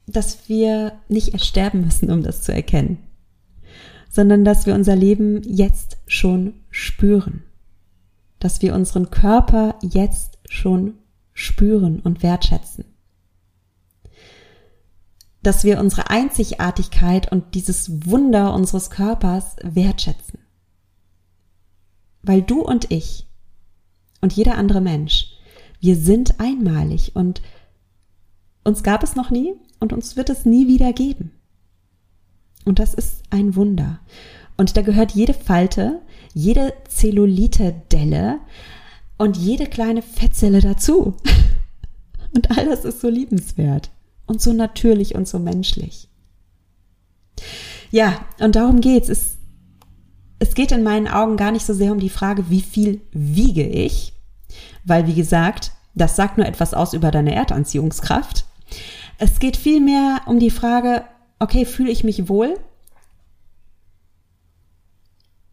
dass 0.06 0.48
wir 0.48 0.92
nicht 1.08 1.32
erst 1.32 1.46
sterben 1.46 1.82
müssen, 1.82 2.10
um 2.10 2.22
das 2.22 2.42
zu 2.42 2.52
erkennen, 2.52 2.98
sondern 4.10 4.44
dass 4.44 4.66
wir 4.66 4.74
unser 4.74 4.96
Leben 4.96 5.42
jetzt 5.42 5.98
schon 6.06 6.54
spüren, 6.70 7.42
dass 8.38 8.62
wir 8.62 8.74
unseren 8.74 9.10
Körper 9.10 9.76
jetzt 9.82 10.38
schon 10.48 10.94
spüren 11.32 12.00
und 12.00 12.22
wertschätzen, 12.22 12.84
dass 15.44 15.62
wir 15.62 15.78
unsere 15.78 16.11
Einzigartigkeit 16.11 17.30
und 17.30 17.54
dieses 17.54 18.07
Wunder 18.07 18.54
unseres 18.54 18.90
Körpers 18.90 19.57
wertschätzen. 19.62 20.40
Weil 22.22 22.42
du 22.42 22.62
und 22.62 22.90
ich 22.90 23.26
und 24.22 24.33
jeder 24.33 24.57
andere 24.57 24.80
Mensch. 24.80 25.28
Wir 25.80 25.96
sind 25.96 26.40
einmalig 26.40 27.14
und 27.14 27.42
uns 28.64 28.83
gab 28.83 29.02
es 29.02 29.14
noch 29.16 29.30
nie 29.30 29.54
und 29.80 29.92
uns 29.92 30.16
wird 30.16 30.30
es 30.30 30.46
nie 30.46 30.66
wieder 30.66 30.94
geben. 30.94 31.33
Und 32.64 32.78
das 32.78 32.94
ist 32.94 33.22
ein 33.28 33.54
Wunder. 33.54 34.00
Und 34.57 34.78
da 34.78 34.83
gehört 34.83 35.12
jede 35.12 35.35
Falte, 35.35 36.00
jede 36.33 36.72
Zellulite-Delle 36.88 38.38
und 39.18 39.37
jede 39.37 39.66
kleine 39.66 40.00
Fettzelle 40.00 40.61
dazu. 40.61 41.16
Und 42.35 42.50
all 42.50 42.68
das 42.68 42.85
ist 42.85 43.00
so 43.00 43.09
liebenswert 43.09 43.93
und 44.26 44.40
so 44.40 44.52
natürlich 44.52 45.14
und 45.14 45.28
so 45.28 45.38
menschlich. 45.38 46.08
Ja, 47.90 48.24
und 48.40 48.56
darum 48.56 48.80
geht's. 48.80 49.08
Es, 49.08 49.38
es 50.38 50.54
geht 50.54 50.72
in 50.72 50.82
meinen 50.82 51.08
Augen 51.08 51.37
gar 51.37 51.52
nicht 51.52 51.64
so 51.64 51.74
sehr 51.74 51.92
um 51.92 52.00
die 52.00 52.10
Frage, 52.10 52.50
wie 52.50 52.60
viel 52.60 53.00
wiege 53.12 53.66
ich, 53.66 54.14
weil, 54.84 55.06
wie 55.06 55.14
gesagt, 55.14 55.72
das 55.94 56.16
sagt 56.16 56.38
nur 56.38 56.46
etwas 56.46 56.74
aus 56.74 56.92
über 56.92 57.10
deine 57.10 57.34
Erdanziehungskraft. 57.34 58.46
Es 59.18 59.38
geht 59.38 59.56
vielmehr 59.56 60.22
um 60.26 60.38
die 60.38 60.50
Frage, 60.50 61.04
okay, 61.38 61.64
fühle 61.64 61.90
ich 61.90 62.04
mich 62.04 62.28
wohl? 62.28 62.58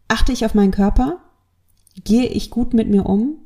Achte 0.08 0.32
ich 0.32 0.44
auf 0.44 0.54
meinen 0.54 0.72
Körper? 0.72 1.20
Gehe 2.04 2.26
ich 2.26 2.50
gut 2.50 2.74
mit 2.74 2.88
mir 2.88 3.06
um? 3.06 3.36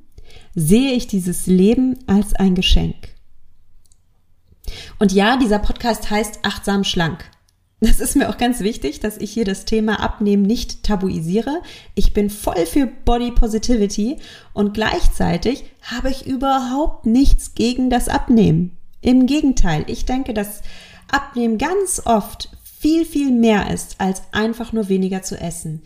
Sehe 0.55 0.93
ich 0.93 1.07
dieses 1.07 1.47
Leben 1.47 1.99
als 2.07 2.35
ein 2.35 2.55
Geschenk? 2.55 3.16
Und 4.99 5.13
ja, 5.13 5.37
dieser 5.37 5.59
Podcast 5.59 6.11
heißt 6.11 6.41
Achtsam 6.43 6.85
Schlank. 6.85 7.25
Das 7.81 8.01
ist 8.01 8.17
mir 8.17 8.31
auch 8.31 8.39
ganz 8.39 8.61
wichtig, 8.61 9.01
dass 9.01 9.19
ich 9.19 9.31
hier 9.31 9.45
das 9.45 9.67
Thema 9.67 10.01
Abnehmen 10.01 10.43
nicht 10.43 10.83
tabuisiere. 10.83 11.61
Ich 11.95 12.15
bin 12.15 12.31
voll 12.31 12.65
für 12.65 12.87
Body 12.87 13.33
Positivity 13.33 14.17
und 14.55 14.73
gleichzeitig 14.73 15.65
habe 15.83 16.11
ich 16.11 16.27
überhaupt 16.27 17.05
nichts 17.05 17.55
gegen 17.55 17.91
das 17.91 18.09
Abnehmen. 18.09 18.77
Im 19.03 19.27
Gegenteil, 19.27 19.85
ich 19.89 20.07
denke, 20.07 20.33
dass 20.33 20.63
Abnehmen 21.11 21.59
ganz 21.59 22.01
oft 22.05 22.49
viel, 22.65 23.05
viel 23.05 23.31
mehr 23.31 23.71
ist, 23.71 23.97
als 24.01 24.23
einfach 24.33 24.73
nur 24.73 24.89
weniger 24.89 25.23
zu 25.23 25.39
essen. 25.39 25.83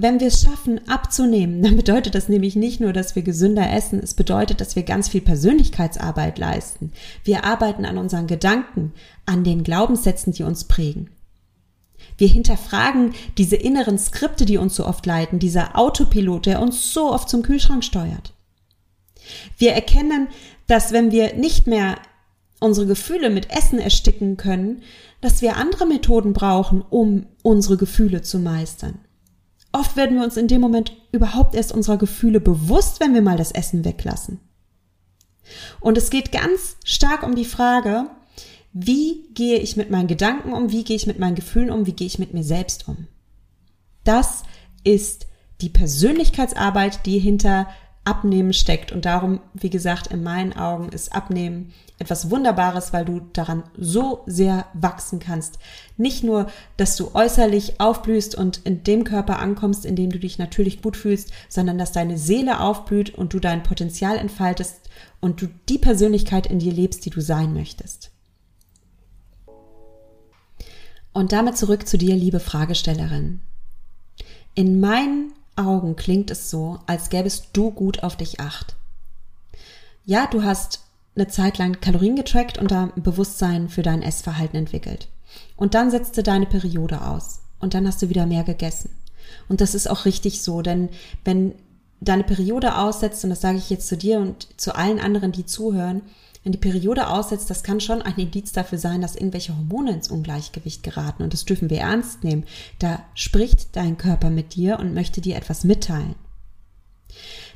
Wenn 0.00 0.20
wir 0.20 0.28
es 0.28 0.42
schaffen, 0.42 0.86
abzunehmen, 0.86 1.60
dann 1.60 1.74
bedeutet 1.74 2.14
das 2.14 2.28
nämlich 2.28 2.54
nicht 2.54 2.78
nur, 2.78 2.92
dass 2.92 3.16
wir 3.16 3.22
gesünder 3.22 3.68
essen, 3.72 3.98
es 4.00 4.14
bedeutet, 4.14 4.60
dass 4.60 4.76
wir 4.76 4.84
ganz 4.84 5.08
viel 5.08 5.20
Persönlichkeitsarbeit 5.20 6.38
leisten. 6.38 6.92
Wir 7.24 7.44
arbeiten 7.44 7.84
an 7.84 7.98
unseren 7.98 8.28
Gedanken, 8.28 8.92
an 9.26 9.42
den 9.42 9.64
Glaubenssätzen, 9.64 10.32
die 10.32 10.44
uns 10.44 10.66
prägen. 10.66 11.10
Wir 12.16 12.28
hinterfragen 12.28 13.12
diese 13.38 13.56
inneren 13.56 13.98
Skripte, 13.98 14.44
die 14.44 14.56
uns 14.56 14.76
so 14.76 14.86
oft 14.86 15.04
leiten, 15.04 15.40
dieser 15.40 15.76
Autopilot, 15.76 16.46
der 16.46 16.62
uns 16.62 16.92
so 16.92 17.12
oft 17.12 17.28
zum 17.28 17.42
Kühlschrank 17.42 17.82
steuert. 17.82 18.34
Wir 19.56 19.72
erkennen, 19.72 20.28
dass 20.68 20.92
wenn 20.92 21.10
wir 21.10 21.34
nicht 21.34 21.66
mehr 21.66 21.96
unsere 22.60 22.86
Gefühle 22.86 23.30
mit 23.30 23.50
Essen 23.50 23.80
ersticken 23.80 24.36
können, 24.36 24.82
dass 25.20 25.42
wir 25.42 25.56
andere 25.56 25.86
Methoden 25.86 26.34
brauchen, 26.34 26.82
um 26.88 27.26
unsere 27.42 27.76
Gefühle 27.76 28.22
zu 28.22 28.38
meistern. 28.38 29.00
Oft 29.72 29.96
werden 29.96 30.16
wir 30.16 30.24
uns 30.24 30.36
in 30.36 30.48
dem 30.48 30.60
Moment 30.60 30.96
überhaupt 31.12 31.54
erst 31.54 31.72
unserer 31.72 31.98
Gefühle 31.98 32.40
bewusst, 32.40 33.00
wenn 33.00 33.14
wir 33.14 33.22
mal 33.22 33.36
das 33.36 33.52
Essen 33.52 33.84
weglassen. 33.84 34.40
Und 35.80 35.98
es 35.98 36.10
geht 36.10 36.32
ganz 36.32 36.76
stark 36.84 37.22
um 37.22 37.34
die 37.34 37.44
Frage, 37.44 38.10
wie 38.72 39.24
gehe 39.34 39.58
ich 39.58 39.76
mit 39.76 39.90
meinen 39.90 40.08
Gedanken 40.08 40.52
um, 40.52 40.70
wie 40.70 40.84
gehe 40.84 40.96
ich 40.96 41.06
mit 41.06 41.18
meinen 41.18 41.34
Gefühlen 41.34 41.70
um, 41.70 41.86
wie 41.86 41.92
gehe 41.92 42.06
ich 42.06 42.18
mit 42.18 42.34
mir 42.34 42.44
selbst 42.44 42.88
um. 42.88 43.06
Das 44.04 44.42
ist 44.84 45.26
die 45.60 45.70
Persönlichkeitsarbeit, 45.70 47.04
die 47.06 47.18
hinter 47.18 47.68
Abnehmen 48.04 48.52
steckt. 48.52 48.92
Und 48.92 49.04
darum, 49.04 49.40
wie 49.54 49.70
gesagt, 49.70 50.08
in 50.08 50.22
meinen 50.22 50.54
Augen 50.54 50.88
ist 50.90 51.12
Abnehmen 51.12 51.72
etwas 51.98 52.30
Wunderbares, 52.30 52.92
weil 52.92 53.04
du 53.04 53.20
daran 53.32 53.64
so 53.76 54.22
sehr 54.26 54.66
wachsen 54.72 55.18
kannst. 55.18 55.58
Nicht 55.96 56.22
nur, 56.22 56.48
dass 56.76 56.96
du 56.96 57.14
äußerlich 57.14 57.80
aufblühst 57.80 58.36
und 58.36 58.58
in 58.58 58.84
dem 58.84 59.04
Körper 59.04 59.40
ankommst, 59.40 59.84
in 59.84 59.96
dem 59.96 60.10
du 60.10 60.18
dich 60.18 60.38
natürlich 60.38 60.80
gut 60.80 60.96
fühlst, 60.96 61.32
sondern 61.48 61.76
dass 61.76 61.92
deine 61.92 62.16
Seele 62.16 62.60
aufblüht 62.60 63.10
und 63.10 63.32
du 63.32 63.40
dein 63.40 63.62
Potenzial 63.62 64.16
entfaltest 64.16 64.80
und 65.20 65.42
du 65.42 65.48
die 65.68 65.78
Persönlichkeit 65.78 66.46
in 66.46 66.60
dir 66.60 66.72
lebst, 66.72 67.04
die 67.04 67.10
du 67.10 67.20
sein 67.20 67.52
möchtest. 67.52 68.12
Und 71.12 71.32
damit 71.32 71.56
zurück 71.56 71.88
zu 71.88 71.98
dir, 71.98 72.14
liebe 72.14 72.38
Fragestellerin. 72.38 73.40
In 74.54 74.78
meinen 74.78 75.32
Augen 75.58 75.96
klingt 75.96 76.30
es 76.30 76.50
so, 76.50 76.78
als 76.86 77.10
gäbest 77.10 77.48
du 77.52 77.70
gut 77.70 78.02
auf 78.02 78.16
dich 78.16 78.40
acht. 78.40 78.76
Ja, 80.04 80.26
du 80.26 80.42
hast 80.42 80.80
eine 81.14 81.28
Zeit 81.28 81.58
lang 81.58 81.80
Kalorien 81.80 82.16
getrackt 82.16 82.58
und 82.58 82.70
da 82.70 82.90
Bewusstsein 82.96 83.68
für 83.68 83.82
dein 83.82 84.02
Essverhalten 84.02 84.58
entwickelt. 84.58 85.08
Und 85.56 85.74
dann 85.74 85.90
setzte 85.90 86.22
deine 86.22 86.46
Periode 86.46 87.02
aus 87.02 87.40
und 87.58 87.74
dann 87.74 87.86
hast 87.86 88.00
du 88.00 88.08
wieder 88.08 88.26
mehr 88.26 88.44
gegessen. 88.44 88.90
Und 89.48 89.60
das 89.60 89.74
ist 89.74 89.88
auch 89.90 90.04
richtig 90.04 90.42
so, 90.42 90.62
denn 90.62 90.88
wenn 91.24 91.54
deine 92.00 92.24
Periode 92.24 92.76
aussetzt, 92.76 93.24
und 93.24 93.30
das 93.30 93.40
sage 93.40 93.58
ich 93.58 93.70
jetzt 93.70 93.88
zu 93.88 93.96
dir 93.96 94.18
und 94.18 94.48
zu 94.56 94.74
allen 94.74 95.00
anderen, 95.00 95.32
die 95.32 95.46
zuhören, 95.46 96.02
wenn 96.44 96.52
die 96.52 96.58
Periode 96.58 97.08
aussetzt, 97.08 97.50
das 97.50 97.62
kann 97.62 97.80
schon 97.80 98.00
ein 98.00 98.16
Indiz 98.16 98.52
dafür 98.52 98.78
sein, 98.78 99.02
dass 99.02 99.16
irgendwelche 99.16 99.56
Hormone 99.56 99.92
ins 99.92 100.08
Ungleichgewicht 100.08 100.82
geraten 100.82 101.22
und 101.22 101.32
das 101.32 101.44
dürfen 101.44 101.68
wir 101.68 101.80
ernst 101.80 102.24
nehmen. 102.24 102.44
Da 102.78 103.02
spricht 103.14 103.76
dein 103.76 103.98
Körper 103.98 104.30
mit 104.30 104.54
dir 104.54 104.78
und 104.78 104.94
möchte 104.94 105.20
dir 105.20 105.36
etwas 105.36 105.64
mitteilen. 105.64 106.14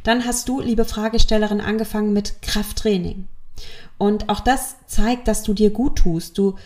Dann 0.03 0.25
hast 0.25 0.49
du, 0.49 0.61
liebe 0.61 0.85
Fragestellerin, 0.85 1.61
angefangen 1.61 2.13
mit 2.13 2.43
Krafttraining. 2.43 3.29
Und 3.99 4.29
auch 4.29 4.41
das 4.41 4.77
zeigt, 4.87 5.29
dass 5.29 5.43
du 5.45 5.55
dir 5.55 5.71
gut 5.71 5.97
tust. 5.97 6.37
Du, 6.37 6.57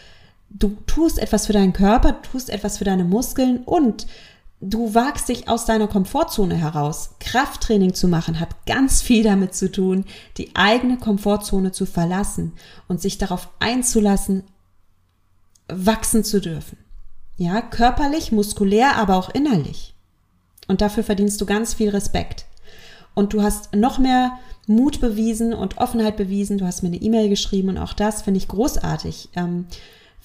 du 0.49 0.77
tust 0.87 1.19
etwas 1.19 1.47
für 1.47 1.53
deinen 1.53 1.75
Körper, 1.75 2.23
tust 2.23 2.49
etwas 2.49 2.79
für 2.79 2.85
deine 2.85 3.05
Muskeln 3.05 3.59
und 3.65 4.07
du 4.61 4.95
wagst 4.95 5.29
dich 5.29 5.49
aus 5.49 5.64
deiner 5.64 5.88
Komfortzone 5.88 6.55
heraus. 6.55 7.11
Krafttraining 7.21 7.95
zu 7.95 8.09
machen 8.09 8.40
hat 8.40 8.66
ganz 8.66 9.03
viel 9.03 9.23
damit 9.23 9.55
zu 9.55 9.71
tun, 9.71 10.05
die 10.37 10.55
eigene 10.55 10.99
Komfortzone 10.99 11.73
zu 11.73 11.87
verlassen 11.87 12.53
und 12.88 13.01
sich 13.01 13.19
darauf 13.19 13.49
einzulassen, 13.59 14.45
wachsen 15.69 16.25
zu 16.25 16.40
dürfen. 16.40 16.79
Ja, 17.37 17.61
körperlich, 17.61 18.33
muskulär, 18.33 18.97
aber 18.97 19.16
auch 19.16 19.31
innerlich. 19.31 19.95
Und 20.69 20.81
dafür 20.81 21.05
verdienst 21.05 21.40
du 21.40 21.47
ganz 21.47 21.75
viel 21.75 21.90
Respekt. 21.90 22.47
Und 23.14 23.33
du 23.33 23.42
hast 23.42 23.75
noch 23.75 23.99
mehr 23.99 24.38
Mut 24.66 25.01
bewiesen 25.01 25.55
und 25.55 25.79
Offenheit 25.79 26.16
bewiesen. 26.16 26.59
Du 26.59 26.66
hast 26.66 26.83
mir 26.83 26.88
eine 26.88 26.97
E-Mail 26.97 27.29
geschrieben 27.29 27.71
und 27.71 27.79
auch 27.79 27.92
das 27.92 28.23
finde 28.23 28.38
ich 28.38 28.49
großartig. 28.49 29.31
Ähm, 29.35 29.66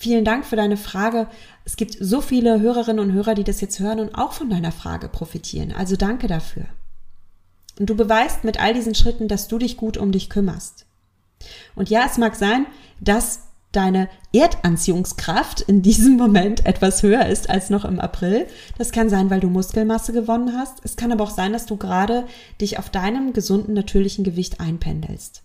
Vielen 0.02 0.26
Dank 0.26 0.48
für 0.48 0.56
deine 0.56 0.78
Frage. 0.78 1.28
Es 1.64 1.76
gibt 1.76 1.96
so 2.00 2.22
viele 2.22 2.60
Hörerinnen 2.60 3.06
und 3.06 3.14
Hörer, 3.14 3.36
die 3.36 3.44
das 3.44 3.62
jetzt 3.62 3.80
hören 3.80 4.00
und 4.00 4.16
auch 4.16 4.34
von 4.34 4.50
deiner 4.50 4.72
Frage 4.72 5.08
profitieren. 5.08 5.72
Also 5.72 5.96
danke 5.96 6.26
dafür. 6.26 6.66
Und 7.80 7.88
du 7.88 7.96
beweist 7.96 8.44
mit 8.44 8.60
all 8.60 8.74
diesen 8.74 8.96
Schritten, 8.96 9.28
dass 9.28 9.48
du 9.48 9.60
dich 9.60 9.78
gut 9.78 9.98
um 9.98 10.12
dich 10.12 10.32
kümmerst. 10.32 10.88
Und 11.76 11.92
ja, 11.92 12.04
es 12.08 12.18
mag 12.18 12.36
sein, 12.36 12.66
dass 13.00 13.42
deine 13.72 14.10
Erdanziehungskraft 14.34 15.62
in 15.62 15.84
diesem 15.84 16.18
Moment 16.18 16.66
etwas 16.66 17.04
höher 17.04 17.28
ist 17.28 17.52
als 17.52 17.70
noch 17.70 17.86
im 17.86 18.00
April. 18.00 18.48
Das 18.80 18.92
kann 18.92 19.08
sein, 19.08 19.30
weil 19.30 19.40
du 19.40 19.50
Muskelmasse 19.50 20.14
gewonnen 20.14 20.58
hast. 20.58 20.80
Es 20.84 20.96
kann 20.96 21.12
aber 21.12 21.26
auch 21.26 21.30
sein, 21.30 21.54
dass 21.54 21.68
du 21.68 21.78
gerade 21.78 22.26
dich 22.60 22.80
auf 22.80 22.90
deinem 22.90 23.34
gesunden, 23.34 23.76
natürlichen 23.76 24.24
Gewicht 24.24 24.60
einpendelst. 24.60 25.44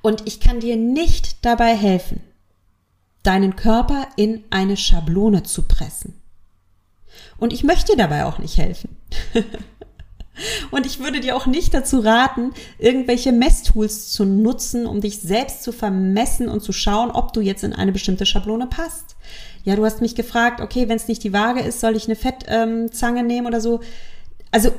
Und 0.00 0.26
ich 0.26 0.40
kann 0.40 0.60
dir 0.60 0.78
nicht 0.78 1.44
dabei 1.44 1.76
helfen, 1.76 2.22
deinen 3.22 3.56
Körper 3.56 4.08
in 4.16 4.44
eine 4.50 4.76
Schablone 4.76 5.42
zu 5.42 5.62
pressen. 5.62 6.14
Und 7.38 7.52
ich 7.52 7.64
möchte 7.64 7.92
dir 7.92 7.98
dabei 7.98 8.24
auch 8.24 8.38
nicht 8.38 8.56
helfen. 8.58 8.96
Und 10.70 10.86
ich 10.86 10.98
würde 10.98 11.20
dir 11.20 11.36
auch 11.36 11.46
nicht 11.46 11.74
dazu 11.74 12.00
raten, 12.00 12.52
irgendwelche 12.78 13.32
Messtools 13.32 14.10
zu 14.10 14.24
nutzen, 14.24 14.86
um 14.86 15.00
dich 15.00 15.20
selbst 15.20 15.62
zu 15.62 15.72
vermessen 15.72 16.48
und 16.48 16.62
zu 16.62 16.72
schauen, 16.72 17.10
ob 17.10 17.34
du 17.34 17.42
jetzt 17.42 17.64
in 17.64 17.74
eine 17.74 17.92
bestimmte 17.92 18.24
Schablone 18.24 18.66
passt. 18.66 19.16
Ja, 19.64 19.76
du 19.76 19.84
hast 19.84 20.00
mich 20.00 20.14
gefragt, 20.14 20.60
okay, 20.60 20.88
wenn 20.88 20.96
es 20.96 21.06
nicht 21.06 21.22
die 21.22 21.34
Waage 21.34 21.60
ist, 21.60 21.80
soll 21.80 21.96
ich 21.96 22.06
eine 22.06 22.16
Fettzange 22.16 23.20
ähm, 23.20 23.26
nehmen 23.26 23.46
oder 23.46 23.60
so. 23.60 23.80
Also 24.50 24.72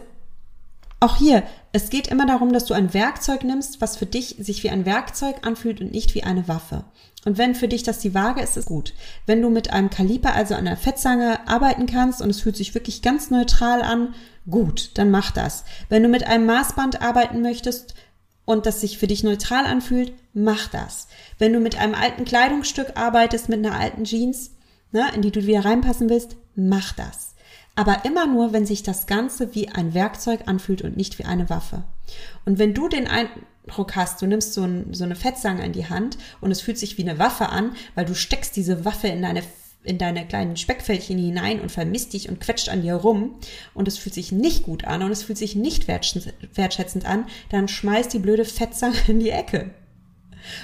auch 0.99 1.17
hier, 1.17 1.43
es 1.71 1.89
geht 1.89 2.07
immer 2.07 2.25
darum, 2.25 2.51
dass 2.51 2.65
du 2.65 2.73
ein 2.73 2.93
Werkzeug 2.93 3.43
nimmst, 3.43 3.79
was 3.81 3.97
für 3.97 4.05
dich 4.05 4.37
sich 4.39 4.63
wie 4.63 4.69
ein 4.69 4.85
Werkzeug 4.85 5.35
anfühlt 5.45 5.81
und 5.81 5.91
nicht 5.91 6.15
wie 6.15 6.23
eine 6.23 6.47
Waffe. 6.47 6.83
Und 7.25 7.37
wenn 7.37 7.55
für 7.55 7.67
dich 7.67 7.83
das 7.83 7.99
die 7.99 8.13
Waage 8.13 8.41
ist, 8.41 8.57
ist 8.57 8.65
gut. 8.65 8.93
Wenn 9.25 9.41
du 9.41 9.49
mit 9.49 9.71
einem 9.71 9.89
Kaliper, 9.89 10.33
also 10.33 10.55
einer 10.55 10.75
Fettzange, 10.75 11.47
arbeiten 11.47 11.85
kannst 11.85 12.21
und 12.21 12.29
es 12.29 12.41
fühlt 12.41 12.57
sich 12.57 12.73
wirklich 12.75 13.01
ganz 13.01 13.29
neutral 13.29 13.81
an, 13.81 14.13
gut, 14.49 14.91
dann 14.95 15.09
mach 15.09 15.31
das. 15.31 15.63
Wenn 15.89 16.03
du 16.03 16.09
mit 16.09 16.27
einem 16.27 16.45
Maßband 16.45 17.01
arbeiten 17.01 17.41
möchtest 17.41 17.95
und 18.45 18.65
das 18.65 18.81
sich 18.81 18.97
für 18.97 19.07
dich 19.07 19.23
neutral 19.23 19.65
anfühlt, 19.65 20.13
mach 20.33 20.67
das. 20.67 21.07
Wenn 21.37 21.53
du 21.53 21.59
mit 21.59 21.79
einem 21.79 21.95
alten 21.95 22.25
Kleidungsstück 22.25 22.97
arbeitest, 22.97 23.47
mit 23.47 23.65
einer 23.65 23.79
alten 23.79 24.03
Jeans, 24.03 24.51
ne, 24.91 25.05
in 25.15 25.21
die 25.21 25.31
du 25.31 25.45
wieder 25.45 25.63
reinpassen 25.63 26.09
willst, 26.09 26.35
mach 26.55 26.91
das. 26.93 27.35
Aber 27.75 28.05
immer 28.05 28.27
nur, 28.27 28.53
wenn 28.53 28.65
sich 28.65 28.83
das 28.83 29.07
Ganze 29.07 29.55
wie 29.55 29.69
ein 29.69 29.93
Werkzeug 29.93 30.41
anfühlt 30.45 30.83
und 30.83 30.97
nicht 30.97 31.17
wie 31.17 31.25
eine 31.25 31.49
Waffe. 31.49 31.83
Und 32.45 32.59
wenn 32.59 32.73
du 32.73 32.87
den 32.87 33.07
Eindruck 33.67 33.95
hast, 33.95 34.21
du 34.21 34.27
nimmst 34.27 34.53
so, 34.53 34.63
ein, 34.63 34.93
so 34.93 35.03
eine 35.03 35.15
Fettsange 35.15 35.65
in 35.65 35.73
die 35.73 35.87
Hand 35.89 36.17
und 36.41 36.51
es 36.51 36.61
fühlt 36.61 36.77
sich 36.77 36.97
wie 36.97 37.03
eine 37.03 37.19
Waffe 37.19 37.49
an, 37.49 37.75
weil 37.95 38.05
du 38.05 38.15
steckst 38.15 38.55
diese 38.55 38.85
Waffe 38.85 39.07
in 39.07 39.21
deine 39.21 39.43
in 39.85 39.97
deine 39.97 40.25
kleinen 40.25 40.55
Speckfältchen 40.55 41.17
hinein 41.17 41.59
und 41.59 41.69
vermisst 41.69 42.13
dich 42.13 42.29
und 42.29 42.39
quetscht 42.39 42.69
an 42.69 42.83
dir 42.83 42.95
rum 42.95 43.35
und 43.73 43.85
es 43.87 43.97
fühlt 43.97 44.15
sich 44.15 44.31
nicht 44.31 44.63
gut 44.63 44.85
an 44.85 45.03
und 45.03 45.11
es 45.11 45.23
fühlt 45.23 45.37
sich 45.37 45.55
nicht 45.55 45.89
wertschätzend 45.89 47.05
an, 47.05 47.25
dann 47.49 47.67
schmeiß 47.67 48.07
die 48.07 48.19
blöde 48.19 48.45
Fettsange 48.45 48.95
in 49.09 49.19
die 49.19 49.31
Ecke. 49.31 49.71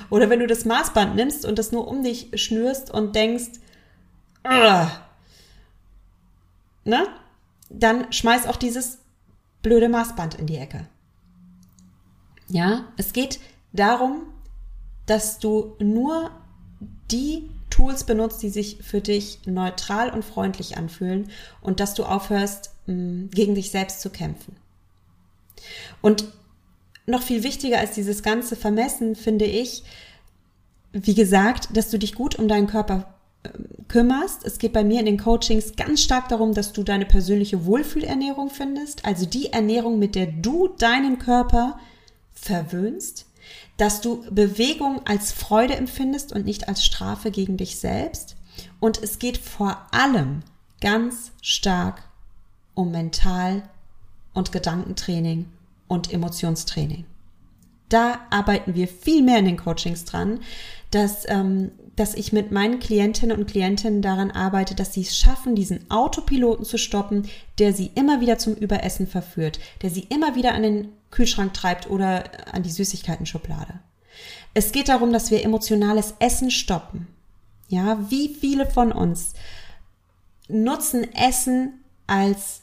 Oder 0.09 0.29
wenn 0.29 0.39
du 0.39 0.47
das 0.47 0.63
Maßband 0.63 1.17
nimmst 1.17 1.45
und 1.45 1.59
das 1.59 1.73
nur 1.73 1.87
um 1.89 2.01
dich 2.01 2.29
schnürst 2.35 2.91
und 2.91 3.13
denkst, 3.13 3.59
ne? 6.85 7.07
Dann 7.69 8.11
schmeiß 8.11 8.47
auch 8.47 8.55
dieses 8.55 8.99
blöde 9.61 9.89
Maßband 9.89 10.35
in 10.35 10.47
die 10.47 10.57
Ecke. 10.57 10.87
Ja, 12.49 12.85
es 12.97 13.13
geht 13.13 13.39
darum, 13.73 14.23
dass 15.05 15.39
du 15.39 15.75
nur 15.79 16.31
die 17.11 17.49
Tools 17.69 18.03
benutzt, 18.03 18.41
die 18.41 18.49
sich 18.49 18.77
für 18.81 19.01
dich 19.01 19.39
neutral 19.45 20.09
und 20.09 20.25
freundlich 20.25 20.77
anfühlen 20.77 21.29
und 21.61 21.79
dass 21.79 21.93
du 21.93 22.03
aufhörst, 22.03 22.71
mm, 22.87 23.27
gegen 23.29 23.55
dich 23.55 23.71
selbst 23.71 24.01
zu 24.01 24.09
kämpfen. 24.09 24.55
Und 26.01 26.25
noch 27.05 27.21
viel 27.21 27.43
wichtiger 27.43 27.79
als 27.79 27.91
dieses 27.91 28.23
ganze 28.23 28.55
Vermessen 28.55 29.15
finde 29.15 29.45
ich, 29.45 29.83
wie 30.91 31.15
gesagt, 31.15 31.75
dass 31.75 31.89
du 31.89 31.99
dich 31.99 32.15
gut 32.15 32.37
um 32.37 32.47
deinen 32.47 32.67
Körper 32.67 33.13
ähm, 33.43 33.85
kümmerst. 33.87 34.45
Es 34.45 34.57
geht 34.57 34.73
bei 34.73 34.83
mir 34.83 34.99
in 34.99 35.05
den 35.05 35.17
Coachings 35.17 35.75
ganz 35.75 36.01
stark 36.01 36.29
darum, 36.29 36.53
dass 36.53 36.73
du 36.73 36.83
deine 36.83 37.05
persönliche 37.05 37.65
Wohlfühlernährung 37.65 38.49
findest, 38.49 39.05
also 39.05 39.25
die 39.25 39.53
Ernährung, 39.53 39.99
mit 39.99 40.15
der 40.15 40.27
du 40.27 40.67
deinen 40.67 41.19
Körper 41.19 41.79
verwöhnst, 42.41 43.25
dass 43.77 44.01
du 44.01 44.25
Bewegung 44.29 45.05
als 45.05 45.31
Freude 45.31 45.75
empfindest 45.75 46.33
und 46.33 46.45
nicht 46.45 46.67
als 46.67 46.85
Strafe 46.85 47.31
gegen 47.31 47.57
dich 47.57 47.77
selbst. 47.77 48.35
Und 48.79 49.01
es 49.01 49.19
geht 49.19 49.37
vor 49.37 49.87
allem 49.91 50.43
ganz 50.81 51.31
stark 51.41 52.03
um 52.73 52.91
Mental- 52.91 53.63
und 54.33 54.51
Gedankentraining 54.51 55.47
und 55.87 56.11
Emotionstraining. 56.13 57.05
Da 57.89 58.19
arbeiten 58.29 58.75
wir 58.75 58.87
viel 58.87 59.23
mehr 59.23 59.39
in 59.39 59.45
den 59.45 59.57
Coachings 59.57 60.05
dran, 60.05 60.41
dass 60.91 61.27
ähm, 61.27 61.71
dass 61.99 62.13
ich 62.13 62.31
mit 62.31 62.51
meinen 62.51 62.79
Klientinnen 62.79 63.37
und 63.37 63.45
Klientinnen 63.45 64.01
daran 64.01 64.31
arbeite, 64.31 64.73
dass 64.73 64.93
sie 64.93 65.01
es 65.01 65.17
schaffen, 65.17 65.53
diesen 65.53 65.91
Autopiloten 65.91 66.63
zu 66.63 66.77
stoppen, 66.77 67.27
der 67.57 67.73
sie 67.73 67.91
immer 67.95 68.21
wieder 68.21 68.37
zum 68.37 68.55
Überessen 68.55 69.05
verführt, 69.05 69.59
der 69.81 69.89
sie 69.89 70.07
immer 70.09 70.35
wieder 70.35 70.53
an 70.53 70.63
den 70.63 70.87
Kühlschrank 71.11 71.53
treibt 71.53 71.89
oder 71.89 72.23
an 72.53 72.63
die 72.63 72.71
Süßigkeiten-Schublade. 72.71 73.79
Es 74.53 74.71
geht 74.71 74.87
darum, 74.87 75.11
dass 75.11 75.29
wir 75.29 75.43
emotionales 75.43 76.13
Essen 76.19 76.51
stoppen. 76.51 77.07
Ja, 77.67 78.09
wie 78.09 78.29
viele 78.29 78.65
von 78.65 78.93
uns 78.93 79.33
nutzen 80.47 81.13
Essen 81.13 81.83
als 82.07 82.61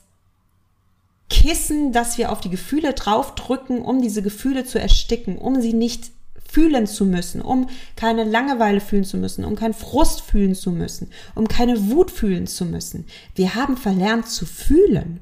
Kissen, 1.29 1.93
das 1.93 2.17
wir 2.17 2.33
auf 2.33 2.41
die 2.41 2.51
Gefühle 2.51 2.95
draufdrücken, 2.95 3.83
um 3.83 4.01
diese 4.01 4.23
Gefühle 4.23 4.65
zu 4.65 4.81
ersticken, 4.81 5.37
um 5.37 5.61
sie 5.61 5.75
nicht 5.75 6.16
fühlen 6.57 6.87
zu 6.87 7.05
müssen, 7.05 7.43
um 7.43 7.69
keine 7.97 8.25
Langeweile 8.25 8.81
fühlen 8.81 9.05
zu 9.05 9.19
müssen, 9.19 9.45
um 9.45 9.57
keinen 9.57 9.75
Frust 9.75 10.23
fühlen 10.23 10.55
zu 10.55 10.71
müssen, 10.71 11.11
um 11.35 11.49
keine 11.49 11.91
Wut 11.91 12.11
fühlen 12.11 12.47
zu 12.47 12.65
müssen. 12.65 13.05
Wir 13.35 13.55
haben 13.55 13.77
verlernt 13.77 14.27
zu 14.27 14.47
fühlen. 14.47 15.21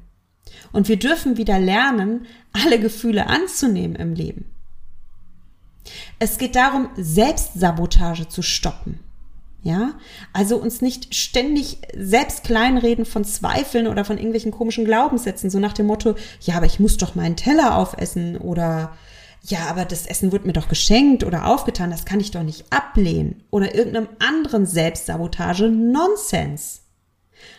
Und 0.71 0.87
wir 0.87 0.97
dürfen 0.97 1.35
wieder 1.35 1.59
lernen, 1.59 2.25
alle 2.53 2.79
Gefühle 2.79 3.27
anzunehmen 3.27 3.97
im 3.97 4.13
Leben. 4.13 4.45
Es 6.19 6.37
geht 6.37 6.55
darum, 6.55 6.87
Selbstsabotage 6.95 8.29
zu 8.29 8.41
stoppen. 8.41 9.01
Ja, 9.61 9.95
also 10.31 10.55
uns 10.55 10.81
nicht 10.81 11.15
ständig 11.15 11.79
selbst 11.97 12.45
kleinreden 12.45 13.03
von 13.03 13.25
Zweifeln 13.25 13.87
oder 13.87 14.05
von 14.05 14.17
irgendwelchen 14.17 14.51
komischen 14.51 14.85
Glaubenssätzen, 14.85 15.49
so 15.49 15.59
nach 15.59 15.73
dem 15.73 15.87
Motto, 15.87 16.15
ja, 16.39 16.55
aber 16.55 16.67
ich 16.67 16.79
muss 16.79 16.95
doch 16.95 17.15
meinen 17.15 17.35
Teller 17.35 17.77
aufessen 17.77 18.37
oder 18.37 18.95
ja, 19.47 19.67
aber 19.69 19.85
das 19.85 20.07
Essen 20.07 20.31
wird 20.31 20.45
mir 20.45 20.53
doch 20.53 20.67
geschenkt 20.67 21.23
oder 21.23 21.45
aufgetan, 21.45 21.91
das 21.91 22.05
kann 22.05 22.19
ich 22.19 22.31
doch 22.31 22.41
nicht 22.41 22.65
ablehnen. 22.71 23.43
Oder 23.51 23.75
irgendeinem 23.75 24.09
anderen 24.19 24.65
Selbstsabotage 24.65 25.69
Nonsens. 25.69 26.81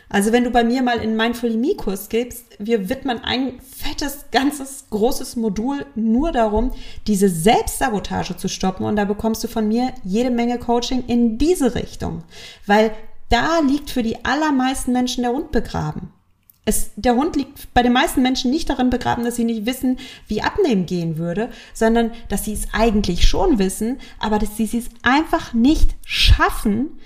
Also 0.09 0.33
wenn 0.33 0.45
du 0.45 0.51
bei 0.51 0.65
mir 0.65 0.83
mal 0.83 0.99
in 0.99 1.17
Mindful 1.17 1.57
Me 1.57 1.75
Kurs 1.77 2.09
gibst, 2.09 2.45
wir 2.59 2.89
widmen 2.89 3.23
ein 3.23 3.61
fettes, 3.61 4.27
ganzes, 4.33 4.87
großes 4.91 5.37
Modul 5.37 5.85
nur 5.95 6.33
darum, 6.33 6.73
diese 7.07 7.29
Selbstsabotage 7.29 8.37
zu 8.37 8.49
stoppen 8.49 8.85
und 8.85 8.97
da 8.97 9.05
bekommst 9.05 9.45
du 9.45 9.49
von 9.49 9.69
mir 9.69 9.93
jede 10.05 10.31
Menge 10.31 10.59
Coaching 10.59 11.05
in 11.07 11.39
diese 11.39 11.75
Richtung. 11.75 12.25
Weil 12.67 12.93
da 13.29 13.61
liegt 13.61 13.91
für 13.91 14.03
die 14.03 14.25
allermeisten 14.25 14.93
Menschen 14.93 15.23
der 15.23 15.33
Hund 15.33 15.53
begraben. 15.53 16.13
Es, 16.69 16.91
der 16.97 17.15
Hund 17.15 17.37
liegt 17.37 17.73
bei 17.75 17.83
den 17.85 17.93
meisten 17.93 18.23
Menschen 18.23 18.51
nicht 18.51 18.69
darin 18.69 18.91
begraben, 18.91 19.25
dass 19.25 19.37
sie 19.37 19.45
nicht 19.45 19.67
wissen, 19.67 20.01
wie 20.27 20.43
Abnehmen 20.43 20.85
gehen 20.85 21.17
würde, 21.17 21.49
sondern 21.73 22.11
dass 22.29 22.45
sie 22.45 22.53
es 22.53 22.67
eigentlich 22.73 23.29
schon 23.29 23.61
wissen, 23.61 24.01
aber 24.19 24.41
dass 24.41 24.57
sie 24.57 24.65
es 24.65 24.89
einfach 25.03 25.55
nicht 25.55 25.95
schaffen, 26.05 26.99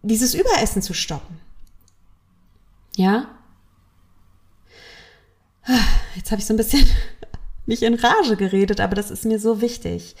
dieses 0.00 0.32
Überessen 0.32 0.80
zu 0.80 0.94
stoppen. 0.94 1.38
Ja? 2.96 3.28
Jetzt 6.16 6.30
habe 6.30 6.40
ich 6.40 6.46
so 6.46 6.54
ein 6.54 6.56
bisschen 6.56 6.88
mich 7.66 7.82
in 7.82 7.94
Rage 7.94 8.36
geredet, 8.36 8.80
aber 8.80 8.94
das 8.94 9.10
ist 9.10 9.26
mir 9.26 9.38
so 9.38 9.60
wichtig. 9.60 10.16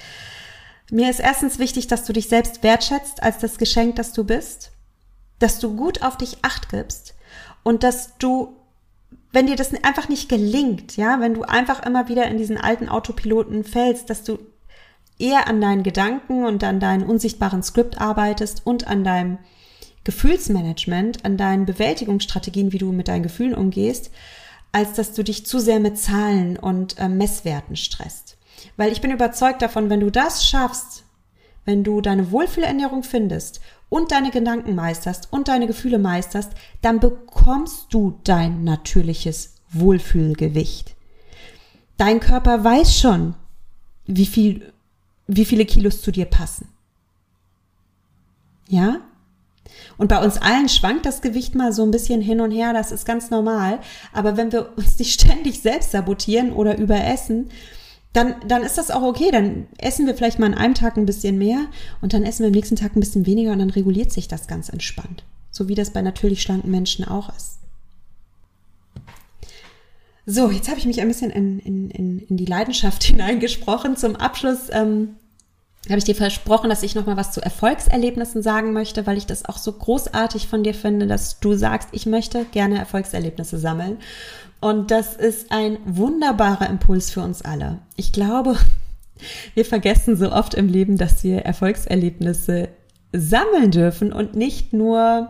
Mir 0.90 1.08
ist 1.08 1.20
erstens 1.20 1.58
wichtig, 1.58 1.86
dass 1.86 2.04
du 2.04 2.12
dich 2.12 2.28
selbst 2.28 2.62
wertschätzt 2.62 3.22
als 3.22 3.38
das 3.38 3.56
Geschenk, 3.56 3.96
das 3.96 4.12
du 4.12 4.24
bist, 4.24 4.72
dass 5.38 5.60
du 5.60 5.74
gut 5.74 6.02
auf 6.02 6.18
dich 6.18 6.44
acht 6.44 6.68
gibst 6.68 7.14
und 7.68 7.82
dass 7.82 8.16
du, 8.16 8.56
wenn 9.30 9.46
dir 9.46 9.54
das 9.54 9.74
einfach 9.84 10.08
nicht 10.08 10.30
gelingt, 10.30 10.96
ja, 10.96 11.20
wenn 11.20 11.34
du 11.34 11.42
einfach 11.42 11.84
immer 11.84 12.08
wieder 12.08 12.26
in 12.26 12.38
diesen 12.38 12.56
alten 12.56 12.88
Autopiloten 12.88 13.62
fällst, 13.62 14.08
dass 14.08 14.24
du 14.24 14.38
eher 15.18 15.48
an 15.48 15.60
deinen 15.60 15.82
Gedanken 15.82 16.46
und 16.46 16.64
an 16.64 16.80
deinen 16.80 17.02
unsichtbaren 17.02 17.62
Skript 17.62 18.00
arbeitest 18.00 18.66
und 18.66 18.86
an 18.86 19.04
deinem 19.04 19.36
Gefühlsmanagement, 20.04 21.26
an 21.26 21.36
deinen 21.36 21.66
Bewältigungsstrategien, 21.66 22.72
wie 22.72 22.78
du 22.78 22.90
mit 22.90 23.08
deinen 23.08 23.22
Gefühlen 23.22 23.54
umgehst, 23.54 24.12
als 24.72 24.94
dass 24.94 25.12
du 25.12 25.22
dich 25.22 25.44
zu 25.44 25.58
sehr 25.58 25.78
mit 25.78 25.98
Zahlen 25.98 26.56
und 26.56 26.98
äh, 26.98 27.10
Messwerten 27.10 27.76
stresst. 27.76 28.38
Weil 28.78 28.92
ich 28.92 29.02
bin 29.02 29.10
überzeugt 29.10 29.60
davon, 29.60 29.90
wenn 29.90 30.00
du 30.00 30.10
das 30.10 30.48
schaffst, 30.48 31.04
wenn 31.68 31.84
du 31.84 32.00
deine 32.00 32.30
Wohlfühlernährung 32.30 33.02
findest 33.02 33.60
und 33.90 34.10
deine 34.10 34.30
Gedanken 34.30 34.74
meisterst 34.74 35.30
und 35.30 35.48
deine 35.48 35.66
Gefühle 35.66 35.98
meisterst, 35.98 36.52
dann 36.80 36.98
bekommst 36.98 37.88
du 37.90 38.18
dein 38.24 38.64
natürliches 38.64 39.56
Wohlfühlgewicht. 39.68 40.96
Dein 41.98 42.20
Körper 42.20 42.64
weiß 42.64 42.98
schon, 42.98 43.34
wie 44.06 44.24
viel, 44.24 44.72
wie 45.26 45.44
viele 45.44 45.66
Kilos 45.66 46.00
zu 46.00 46.10
dir 46.10 46.24
passen. 46.24 46.68
Ja? 48.68 49.02
Und 49.98 50.08
bei 50.08 50.24
uns 50.24 50.38
allen 50.38 50.70
schwankt 50.70 51.04
das 51.04 51.20
Gewicht 51.20 51.54
mal 51.54 51.74
so 51.74 51.82
ein 51.82 51.90
bisschen 51.90 52.22
hin 52.22 52.40
und 52.40 52.50
her, 52.50 52.72
das 52.72 52.92
ist 52.92 53.04
ganz 53.04 53.28
normal. 53.28 53.80
Aber 54.14 54.38
wenn 54.38 54.52
wir 54.52 54.72
uns 54.78 54.98
nicht 54.98 55.20
ständig 55.20 55.60
selbst 55.60 55.90
sabotieren 55.90 56.54
oder 56.54 56.78
überessen, 56.78 57.50
dann, 58.18 58.34
dann 58.48 58.64
ist 58.64 58.76
das 58.76 58.90
auch 58.90 59.02
okay. 59.02 59.30
Dann 59.30 59.68
essen 59.78 60.06
wir 60.06 60.14
vielleicht 60.14 60.40
mal 60.40 60.46
an 60.46 60.54
einem 60.54 60.74
Tag 60.74 60.96
ein 60.96 61.06
bisschen 61.06 61.38
mehr 61.38 61.66
und 62.00 62.12
dann 62.12 62.24
essen 62.24 62.40
wir 62.40 62.48
am 62.48 62.52
nächsten 62.52 62.74
Tag 62.74 62.96
ein 62.96 63.00
bisschen 63.00 63.26
weniger 63.26 63.52
und 63.52 63.60
dann 63.60 63.70
reguliert 63.70 64.10
sich 64.10 64.26
das 64.26 64.48
ganz 64.48 64.68
entspannt. 64.68 65.22
So 65.52 65.68
wie 65.68 65.76
das 65.76 65.92
bei 65.92 66.02
natürlich 66.02 66.42
schlanken 66.42 66.70
Menschen 66.70 67.06
auch 67.06 67.28
ist. 67.34 67.58
So, 70.26 70.50
jetzt 70.50 70.68
habe 70.68 70.78
ich 70.78 70.86
mich 70.86 71.00
ein 71.00 71.08
bisschen 71.08 71.30
in, 71.30 71.60
in, 71.60 71.90
in, 71.90 72.18
in 72.18 72.36
die 72.36 72.44
Leidenschaft 72.44 73.02
hineingesprochen. 73.04 73.96
Zum 73.96 74.16
Abschluss 74.16 74.68
ähm, 74.72 75.14
habe 75.88 75.98
ich 75.98 76.04
dir 76.04 76.16
versprochen, 76.16 76.68
dass 76.68 76.82
ich 76.82 76.96
noch 76.96 77.06
mal 77.06 77.16
was 77.16 77.30
zu 77.30 77.40
Erfolgserlebnissen 77.40 78.42
sagen 78.42 78.72
möchte, 78.72 79.06
weil 79.06 79.16
ich 79.16 79.26
das 79.26 79.44
auch 79.44 79.58
so 79.58 79.72
großartig 79.72 80.48
von 80.48 80.64
dir 80.64 80.74
finde, 80.74 81.06
dass 81.06 81.38
du 81.38 81.54
sagst, 81.54 81.90
ich 81.92 82.04
möchte 82.04 82.44
gerne 82.46 82.78
Erfolgserlebnisse 82.78 83.58
sammeln. 83.58 83.98
Und 84.60 84.90
das 84.90 85.14
ist 85.14 85.52
ein 85.52 85.78
wunderbarer 85.84 86.68
Impuls 86.68 87.10
für 87.10 87.20
uns 87.20 87.42
alle. 87.42 87.78
Ich 87.96 88.12
glaube, 88.12 88.56
wir 89.54 89.64
vergessen 89.64 90.16
so 90.16 90.32
oft 90.32 90.54
im 90.54 90.68
Leben, 90.68 90.96
dass 90.96 91.22
wir 91.24 91.42
Erfolgserlebnisse 91.42 92.68
sammeln 93.12 93.70
dürfen 93.70 94.12
und 94.12 94.34
nicht 94.34 94.72
nur 94.72 95.28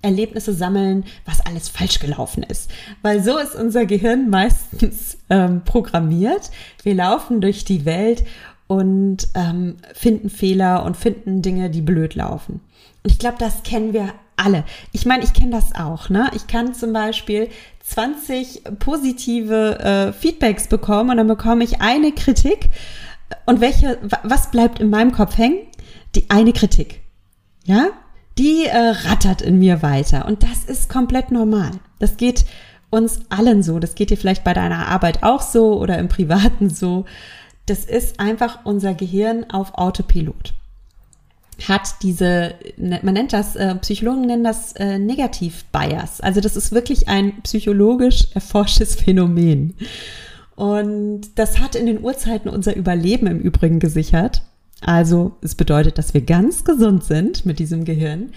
Erlebnisse 0.00 0.52
sammeln, 0.52 1.04
was 1.24 1.44
alles 1.44 1.68
falsch 1.68 1.98
gelaufen 1.98 2.44
ist. 2.44 2.70
Weil 3.02 3.22
so 3.22 3.36
ist 3.38 3.54
unser 3.54 3.84
Gehirn 3.86 4.30
meistens 4.30 5.18
ähm, 5.28 5.62
programmiert. 5.64 6.50
Wir 6.82 6.94
laufen 6.94 7.40
durch 7.40 7.64
die 7.64 7.84
Welt 7.84 8.24
und 8.68 9.28
ähm, 9.34 9.78
finden 9.94 10.30
Fehler 10.30 10.84
und 10.84 10.96
finden 10.96 11.42
Dinge, 11.42 11.70
die 11.70 11.80
blöd 11.80 12.14
laufen. 12.14 12.60
Und 13.02 13.10
ich 13.10 13.18
glaube, 13.18 13.38
das 13.38 13.62
kennen 13.64 13.92
wir 13.92 14.12
alle. 14.38 14.64
Ich 14.92 15.06
meine, 15.06 15.24
ich 15.24 15.32
kenne 15.32 15.50
das 15.50 15.74
auch. 15.74 16.08
Ne? 16.08 16.30
Ich 16.34 16.46
kann 16.46 16.74
zum 16.74 16.92
Beispiel 16.92 17.48
20 17.82 18.62
positive 18.78 19.78
äh, 19.78 20.12
Feedbacks 20.12 20.68
bekommen 20.68 21.10
und 21.10 21.16
dann 21.16 21.28
bekomme 21.28 21.64
ich 21.64 21.80
eine 21.80 22.12
Kritik. 22.12 22.70
Und 23.46 23.60
welche, 23.60 23.98
was 24.22 24.50
bleibt 24.50 24.80
in 24.80 24.90
meinem 24.90 25.12
Kopf 25.12 25.36
hängen? 25.38 25.58
Die 26.14 26.30
eine 26.30 26.52
Kritik. 26.52 27.02
Ja? 27.64 27.88
Die 28.38 28.66
äh, 28.66 28.76
rattert 28.76 29.42
in 29.42 29.58
mir 29.58 29.82
weiter. 29.82 30.26
Und 30.26 30.42
das 30.42 30.64
ist 30.64 30.88
komplett 30.88 31.30
normal. 31.30 31.72
Das 31.98 32.16
geht 32.16 32.44
uns 32.90 33.20
allen 33.28 33.62
so. 33.62 33.78
Das 33.78 33.94
geht 33.94 34.10
dir 34.10 34.16
vielleicht 34.16 34.44
bei 34.44 34.54
deiner 34.54 34.88
Arbeit 34.88 35.22
auch 35.22 35.42
so 35.42 35.78
oder 35.78 35.98
im 35.98 36.08
Privaten 36.08 36.70
so. 36.70 37.04
Das 37.66 37.84
ist 37.84 38.18
einfach 38.18 38.60
unser 38.64 38.94
Gehirn 38.94 39.50
auf 39.50 39.74
Autopilot 39.74 40.54
hat 41.66 42.02
diese, 42.02 42.54
ne, 42.76 43.00
man 43.02 43.14
nennt 43.14 43.32
das, 43.32 43.56
äh, 43.56 43.74
Psychologen 43.76 44.22
nennen 44.22 44.44
das 44.44 44.72
äh, 44.72 44.98
Negativ-Bias. 44.98 46.20
Also 46.20 46.40
das 46.40 46.56
ist 46.56 46.72
wirklich 46.72 47.08
ein 47.08 47.42
psychologisch 47.42 48.28
erforschtes 48.34 48.94
Phänomen. 48.94 49.74
Und 50.54 51.22
das 51.36 51.60
hat 51.60 51.74
in 51.74 51.86
den 51.86 52.02
Urzeiten 52.02 52.50
unser 52.50 52.76
Überleben 52.76 53.26
im 53.26 53.38
Übrigen 53.38 53.78
gesichert. 53.78 54.42
Also 54.80 55.32
es 55.40 55.56
bedeutet, 55.56 55.98
dass 55.98 56.14
wir 56.14 56.20
ganz 56.20 56.64
gesund 56.64 57.02
sind 57.02 57.44
mit 57.44 57.58
diesem 57.58 57.84
Gehirn. 57.84 58.30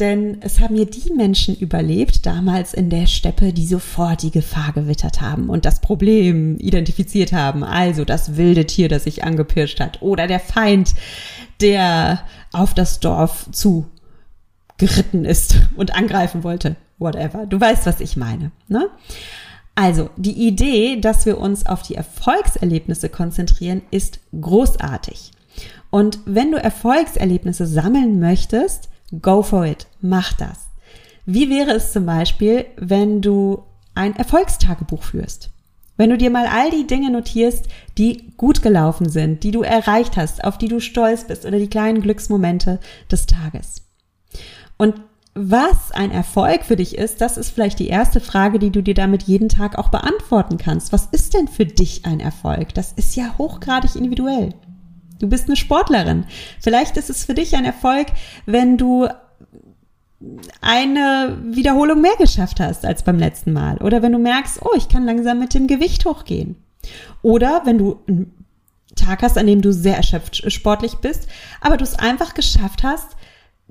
Denn 0.00 0.38
es 0.40 0.58
haben 0.58 0.74
ja 0.74 0.84
die 0.84 1.12
Menschen 1.12 1.56
überlebt, 1.56 2.26
damals 2.26 2.74
in 2.74 2.90
der 2.90 3.06
Steppe, 3.06 3.52
die 3.52 3.66
sofort 3.66 4.22
die 4.22 4.32
Gefahr 4.32 4.72
gewittert 4.72 5.20
haben 5.20 5.48
und 5.48 5.64
das 5.64 5.80
Problem 5.80 6.58
identifiziert 6.58 7.32
haben. 7.32 7.62
Also 7.62 8.04
das 8.04 8.36
wilde 8.36 8.66
Tier, 8.66 8.88
das 8.88 9.04
sich 9.04 9.22
angepirscht 9.22 9.78
hat 9.78 10.02
oder 10.02 10.26
der 10.26 10.40
Feind, 10.40 10.94
der 11.60 12.22
auf 12.54 12.74
das 12.74 13.00
Dorf 13.00 13.48
zu 13.52 13.86
geritten 14.78 15.24
ist 15.24 15.56
und 15.76 15.94
angreifen 15.94 16.44
wollte. 16.44 16.76
Whatever. 16.98 17.46
Du 17.46 17.60
weißt, 17.60 17.86
was 17.86 18.00
ich 18.00 18.16
meine. 18.16 18.52
Ne? 18.68 18.88
Also, 19.74 20.10
die 20.16 20.46
Idee, 20.46 21.00
dass 21.00 21.26
wir 21.26 21.38
uns 21.38 21.66
auf 21.66 21.82
die 21.82 21.96
Erfolgserlebnisse 21.96 23.08
konzentrieren, 23.08 23.82
ist 23.90 24.20
großartig. 24.40 25.32
Und 25.90 26.20
wenn 26.26 26.52
du 26.52 26.58
Erfolgserlebnisse 26.58 27.66
sammeln 27.66 28.20
möchtest, 28.20 28.88
go 29.20 29.42
for 29.42 29.66
it. 29.66 29.86
Mach 30.00 30.32
das. 30.32 30.68
Wie 31.26 31.50
wäre 31.50 31.72
es 31.72 31.92
zum 31.92 32.06
Beispiel, 32.06 32.66
wenn 32.76 33.20
du 33.20 33.64
ein 33.94 34.14
Erfolgstagebuch 34.14 35.02
führst? 35.02 35.50
Wenn 35.96 36.10
du 36.10 36.18
dir 36.18 36.30
mal 36.30 36.46
all 36.46 36.70
die 36.70 36.86
Dinge 36.86 37.10
notierst, 37.10 37.66
die 37.98 38.32
gut 38.36 38.62
gelaufen 38.62 39.08
sind, 39.08 39.44
die 39.44 39.52
du 39.52 39.62
erreicht 39.62 40.16
hast, 40.16 40.42
auf 40.42 40.58
die 40.58 40.68
du 40.68 40.80
stolz 40.80 41.24
bist 41.24 41.44
oder 41.44 41.58
die 41.58 41.70
kleinen 41.70 42.02
Glücksmomente 42.02 42.80
des 43.10 43.26
Tages. 43.26 43.82
Und 44.76 44.94
was 45.34 45.90
ein 45.92 46.12
Erfolg 46.12 46.64
für 46.64 46.76
dich 46.76 46.96
ist, 46.96 47.20
das 47.20 47.36
ist 47.36 47.50
vielleicht 47.50 47.80
die 47.80 47.88
erste 47.88 48.20
Frage, 48.20 48.60
die 48.60 48.70
du 48.70 48.82
dir 48.82 48.94
damit 48.94 49.24
jeden 49.24 49.48
Tag 49.48 49.78
auch 49.78 49.88
beantworten 49.88 50.58
kannst. 50.58 50.92
Was 50.92 51.06
ist 51.06 51.34
denn 51.34 51.48
für 51.48 51.66
dich 51.66 52.06
ein 52.06 52.20
Erfolg? 52.20 52.72
Das 52.74 52.92
ist 52.92 53.16
ja 53.16 53.36
hochgradig 53.36 53.96
individuell. 53.96 54.54
Du 55.18 55.28
bist 55.28 55.46
eine 55.46 55.56
Sportlerin. 55.56 56.24
Vielleicht 56.60 56.96
ist 56.96 57.10
es 57.10 57.24
für 57.24 57.34
dich 57.34 57.56
ein 57.56 57.64
Erfolg, 57.64 58.08
wenn 58.46 58.76
du 58.76 59.08
eine 60.60 61.38
Wiederholung 61.44 62.00
mehr 62.00 62.16
geschafft 62.18 62.60
hast 62.60 62.84
als 62.84 63.02
beim 63.02 63.18
letzten 63.18 63.52
Mal. 63.52 63.78
Oder 63.78 64.02
wenn 64.02 64.12
du 64.12 64.18
merkst, 64.18 64.60
oh, 64.62 64.74
ich 64.76 64.88
kann 64.88 65.04
langsam 65.04 65.38
mit 65.38 65.54
dem 65.54 65.66
Gewicht 65.66 66.04
hochgehen. 66.04 66.56
Oder 67.22 67.62
wenn 67.64 67.78
du 67.78 67.98
einen 68.08 68.32
Tag 68.94 69.22
hast, 69.22 69.38
an 69.38 69.46
dem 69.46 69.62
du 69.62 69.72
sehr 69.72 69.96
erschöpft 69.96 70.50
sportlich 70.52 70.96
bist, 70.96 71.28
aber 71.60 71.76
du 71.76 71.84
es 71.84 71.98
einfach 71.98 72.34
geschafft 72.34 72.82
hast, 72.82 73.16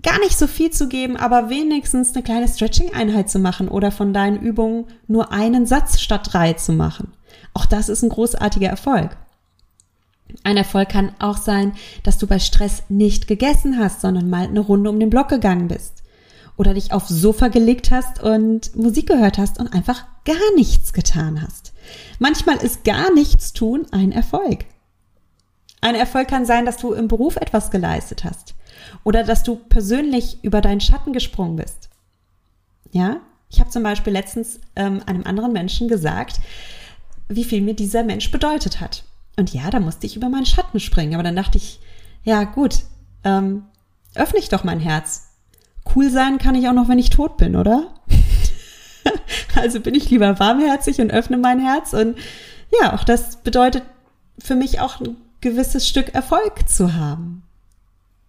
gar 0.01 0.19
nicht 0.19 0.37
so 0.37 0.47
viel 0.47 0.71
zu 0.71 0.87
geben, 0.87 1.17
aber 1.17 1.49
wenigstens 1.49 2.13
eine 2.13 2.23
kleine 2.23 2.47
Stretching-Einheit 2.47 3.29
zu 3.29 3.39
machen 3.39 3.67
oder 3.67 3.91
von 3.91 4.13
deinen 4.13 4.39
Übungen 4.39 4.85
nur 5.07 5.31
einen 5.31 5.65
Satz 5.65 5.99
statt 6.01 6.29
drei 6.31 6.53
zu 6.53 6.73
machen. 6.73 7.13
Auch 7.53 7.65
das 7.65 7.89
ist 7.89 8.03
ein 8.03 8.09
großartiger 8.09 8.69
Erfolg. 8.69 9.15
Ein 10.43 10.57
Erfolg 10.57 10.89
kann 10.89 11.11
auch 11.19 11.37
sein, 11.37 11.73
dass 12.01 12.17
du 12.17 12.25
bei 12.25 12.39
Stress 12.39 12.83
nicht 12.89 13.27
gegessen 13.27 13.77
hast, 13.77 14.01
sondern 14.01 14.29
mal 14.29 14.47
eine 14.47 14.59
Runde 14.59 14.89
um 14.89 14.99
den 14.99 15.11
Block 15.11 15.29
gegangen 15.29 15.67
bist 15.67 16.02
oder 16.57 16.73
dich 16.73 16.91
aufs 16.91 17.09
Sofa 17.09 17.47
gelegt 17.47 17.91
hast 17.91 18.21
und 18.21 18.75
Musik 18.75 19.07
gehört 19.07 19.37
hast 19.37 19.59
und 19.59 19.73
einfach 19.73 20.05
gar 20.25 20.55
nichts 20.55 20.93
getan 20.93 21.41
hast. 21.41 21.73
Manchmal 22.19 22.57
ist 22.57 22.83
gar 22.83 23.13
nichts 23.13 23.53
tun 23.53 23.87
ein 23.91 24.11
Erfolg. 24.11 24.65
Ein 25.81 25.95
Erfolg 25.95 26.27
kann 26.27 26.45
sein, 26.45 26.65
dass 26.65 26.77
du 26.77 26.93
im 26.93 27.07
Beruf 27.07 27.35
etwas 27.35 27.71
geleistet 27.71 28.23
hast 28.23 28.55
oder 29.03 29.23
dass 29.23 29.43
du 29.43 29.55
persönlich 29.55 30.43
über 30.43 30.61
deinen 30.61 30.81
Schatten 30.81 31.11
gesprungen 31.11 31.57
bist. 31.57 31.89
Ja, 32.91 33.17
ich 33.49 33.59
habe 33.59 33.69
zum 33.69 33.83
Beispiel 33.83 34.13
letztens 34.13 34.59
ähm, 34.75 35.01
einem 35.05 35.25
anderen 35.25 35.51
Menschen 35.51 35.87
gesagt, 35.87 36.39
wie 37.27 37.43
viel 37.43 37.61
mir 37.61 37.75
dieser 37.75 38.03
Mensch 38.03 38.31
bedeutet 38.31 38.79
hat. 38.79 39.03
Und 39.35 39.53
ja, 39.53 39.69
da 39.69 39.79
musste 39.79 40.05
ich 40.05 40.15
über 40.15 40.29
meinen 40.29 40.45
Schatten 40.45 40.79
springen. 40.79 41.15
Aber 41.15 41.23
dann 41.23 41.35
dachte 41.35 41.57
ich, 41.57 41.79
ja 42.23 42.43
gut, 42.43 42.79
ähm, 43.23 43.63
öffne 44.15 44.39
ich 44.39 44.49
doch 44.49 44.63
mein 44.63 44.79
Herz 44.79 45.32
cool 45.95 46.09
sein 46.09 46.37
kann 46.37 46.55
ich 46.55 46.67
auch 46.67 46.73
noch, 46.73 46.87
wenn 46.87 46.99
ich 46.99 47.09
tot 47.09 47.37
bin, 47.37 47.55
oder? 47.55 47.93
Also 49.55 49.79
bin 49.79 49.93
ich 49.95 50.09
lieber 50.09 50.39
warmherzig 50.39 50.99
und 50.99 51.11
öffne 51.11 51.37
mein 51.37 51.59
Herz. 51.59 51.93
Und 51.93 52.17
ja, 52.81 52.93
auch 52.93 53.03
das 53.03 53.37
bedeutet 53.37 53.83
für 54.39 54.55
mich 54.55 54.79
auch 54.79 54.99
ein 54.99 55.17
gewisses 55.41 55.87
Stück 55.87 56.15
Erfolg 56.15 56.67
zu 56.67 56.95
haben. 56.95 57.43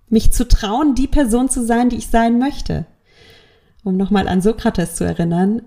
Mich 0.08 0.32
zu 0.32 0.46
trauen, 0.46 0.94
die 0.94 1.08
Person 1.08 1.48
zu 1.48 1.64
sein, 1.64 1.88
die 1.88 1.96
ich 1.96 2.08
sein 2.08 2.38
möchte. 2.38 2.86
Um 3.84 3.96
nochmal 3.96 4.28
an 4.28 4.42
Sokrates 4.42 4.96
zu 4.96 5.04
erinnern, 5.04 5.62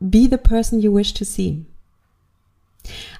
be 0.00 0.28
the 0.30 0.36
person 0.36 0.80
you 0.80 0.94
wish 0.94 1.14
to 1.14 1.24
see. 1.24 1.66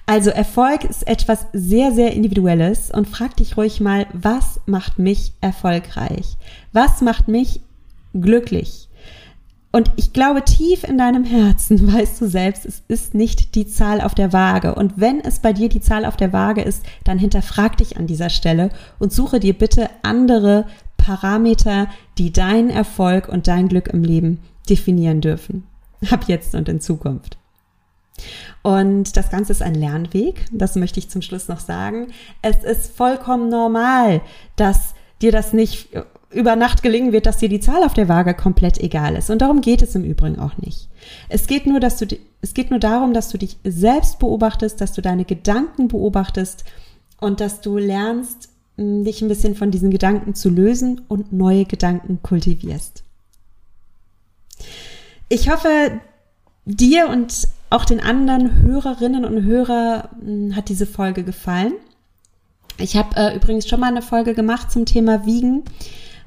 Also 0.05 0.29
Erfolg 0.29 0.83
ist 0.83 1.07
etwas 1.07 1.45
sehr, 1.53 1.91
sehr 1.91 2.13
Individuelles 2.13 2.91
und 2.91 3.07
frag 3.07 3.35
dich 3.37 3.57
ruhig 3.57 3.79
mal, 3.79 4.07
was 4.13 4.59
macht 4.65 4.99
mich 4.99 5.33
erfolgreich? 5.41 6.37
Was 6.73 7.01
macht 7.01 7.27
mich 7.27 7.61
glücklich? 8.13 8.89
Und 9.71 9.91
ich 9.97 10.13
glaube, 10.13 10.43
tief 10.43 10.83
in 10.83 10.97
deinem 10.97 11.23
Herzen 11.23 11.93
weißt 11.93 12.21
du 12.21 12.27
selbst, 12.27 12.65
es 12.65 12.81
ist 12.87 13.13
nicht 13.13 13.55
die 13.55 13.67
Zahl 13.67 14.01
auf 14.01 14.15
der 14.15 14.33
Waage. 14.33 14.75
Und 14.75 14.93
wenn 14.97 15.19
es 15.19 15.39
bei 15.39 15.53
dir 15.53 15.69
die 15.69 15.81
Zahl 15.81 16.05
auf 16.05 16.17
der 16.17 16.33
Waage 16.33 16.61
ist, 16.61 16.83
dann 17.03 17.19
hinterfrag 17.19 17.77
dich 17.77 17.97
an 17.97 18.07
dieser 18.07 18.29
Stelle 18.29 18.69
und 18.97 19.13
suche 19.13 19.39
dir 19.39 19.53
bitte 19.53 19.89
andere 20.01 20.65
Parameter, 20.97 21.87
die 22.17 22.33
deinen 22.33 22.69
Erfolg 22.69 23.29
und 23.29 23.47
dein 23.47 23.67
Glück 23.67 23.87
im 23.89 24.03
Leben 24.03 24.39
definieren 24.69 25.21
dürfen. 25.21 25.63
Ab 26.09 26.25
jetzt 26.27 26.55
und 26.55 26.69
in 26.69 26.81
Zukunft. 26.81 27.38
Und 28.61 29.15
das 29.15 29.29
Ganze 29.29 29.51
ist 29.51 29.61
ein 29.61 29.75
Lernweg, 29.75 30.45
das 30.51 30.75
möchte 30.75 30.99
ich 30.99 31.09
zum 31.09 31.21
Schluss 31.21 31.47
noch 31.47 31.59
sagen. 31.59 32.07
Es 32.41 32.63
ist 32.63 32.95
vollkommen 32.95 33.49
normal, 33.49 34.21
dass 34.55 34.93
dir 35.21 35.31
das 35.31 35.53
nicht 35.53 35.89
über 36.31 36.55
Nacht 36.55 36.83
gelingen 36.83 37.11
wird, 37.11 37.25
dass 37.25 37.37
dir 37.37 37.49
die 37.49 37.59
Zahl 37.59 37.83
auf 37.83 37.93
der 37.93 38.07
Waage 38.07 38.33
komplett 38.33 38.77
egal 38.79 39.15
ist. 39.15 39.29
Und 39.29 39.41
darum 39.41 39.61
geht 39.61 39.81
es 39.81 39.95
im 39.95 40.03
Übrigen 40.03 40.39
auch 40.39 40.57
nicht. 40.57 40.89
Es 41.27 41.47
geht 41.47 41.65
nur, 41.65 41.79
dass 41.79 41.97
du, 41.97 42.05
es 42.41 42.53
geht 42.53 42.69
nur 42.69 42.79
darum, 42.79 43.13
dass 43.13 43.29
du 43.29 43.37
dich 43.37 43.57
selbst 43.63 44.19
beobachtest, 44.19 44.79
dass 44.79 44.93
du 44.93 45.01
deine 45.01 45.25
Gedanken 45.25 45.87
beobachtest 45.87 46.65
und 47.19 47.39
dass 47.39 47.61
du 47.61 47.77
lernst, 47.77 48.49
dich 48.77 49.21
ein 49.21 49.27
bisschen 49.27 49.55
von 49.55 49.71
diesen 49.71 49.91
Gedanken 49.91 50.35
zu 50.35 50.49
lösen 50.49 51.01
und 51.07 51.33
neue 51.33 51.65
Gedanken 51.65 52.21
kultivierst. 52.21 53.03
Ich 55.27 55.49
hoffe, 55.49 55.99
dir 56.65 57.09
und 57.09 57.47
auch 57.69 57.85
den 57.85 57.99
anderen 57.99 58.61
Hörerinnen 58.63 59.25
und 59.25 59.43
Hörer 59.43 60.09
hat 60.55 60.69
diese 60.69 60.85
Folge 60.85 61.23
gefallen. 61.23 61.73
Ich 62.77 62.95
habe 62.95 63.15
äh, 63.15 63.35
übrigens 63.35 63.67
schon 63.67 63.79
mal 63.79 63.87
eine 63.87 64.01
Folge 64.01 64.33
gemacht 64.33 64.71
zum 64.71 64.85
Thema 64.85 65.25
Wiegen. 65.25 65.63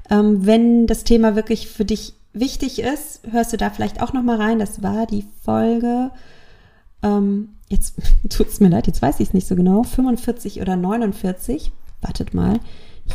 Ähm, 0.09 0.45
wenn 0.45 0.87
das 0.87 1.03
Thema 1.03 1.35
wirklich 1.35 1.67
für 1.67 1.85
dich 1.85 2.13
wichtig 2.33 2.79
ist, 2.79 3.21
hörst 3.29 3.53
du 3.53 3.57
da 3.57 3.69
vielleicht 3.69 4.01
auch 4.01 4.13
noch 4.13 4.23
mal 4.23 4.37
rein. 4.37 4.59
Das 4.59 4.83
war 4.83 5.05
die 5.05 5.25
Folge, 5.43 6.11
ähm, 7.01 7.49
jetzt 7.69 7.95
tut 8.29 8.47
es 8.47 8.59
mir 8.59 8.69
leid, 8.69 8.87
jetzt 8.87 9.01
weiß 9.01 9.19
ich 9.19 9.29
es 9.29 9.33
nicht 9.33 9.47
so 9.47 9.55
genau, 9.55 9.83
45 9.83 10.61
oder 10.61 10.75
49. 10.75 11.71
Wartet 12.01 12.33
mal. 12.33 12.59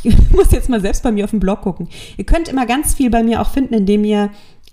Ich 0.02 0.30
muss 0.32 0.50
jetzt 0.50 0.68
mal 0.68 0.80
selbst 0.80 1.02
bei 1.02 1.12
mir 1.12 1.24
auf 1.24 1.30
dem 1.30 1.40
Blog 1.40 1.62
gucken. 1.62 1.88
Ihr 2.16 2.24
könnt 2.24 2.48
immer 2.48 2.66
ganz 2.66 2.94
viel 2.94 3.10
bei 3.10 3.22
mir 3.22 3.40
auch 3.40 3.50
finden, 3.50 3.74
indem 3.74 4.04
ihr 4.04 4.30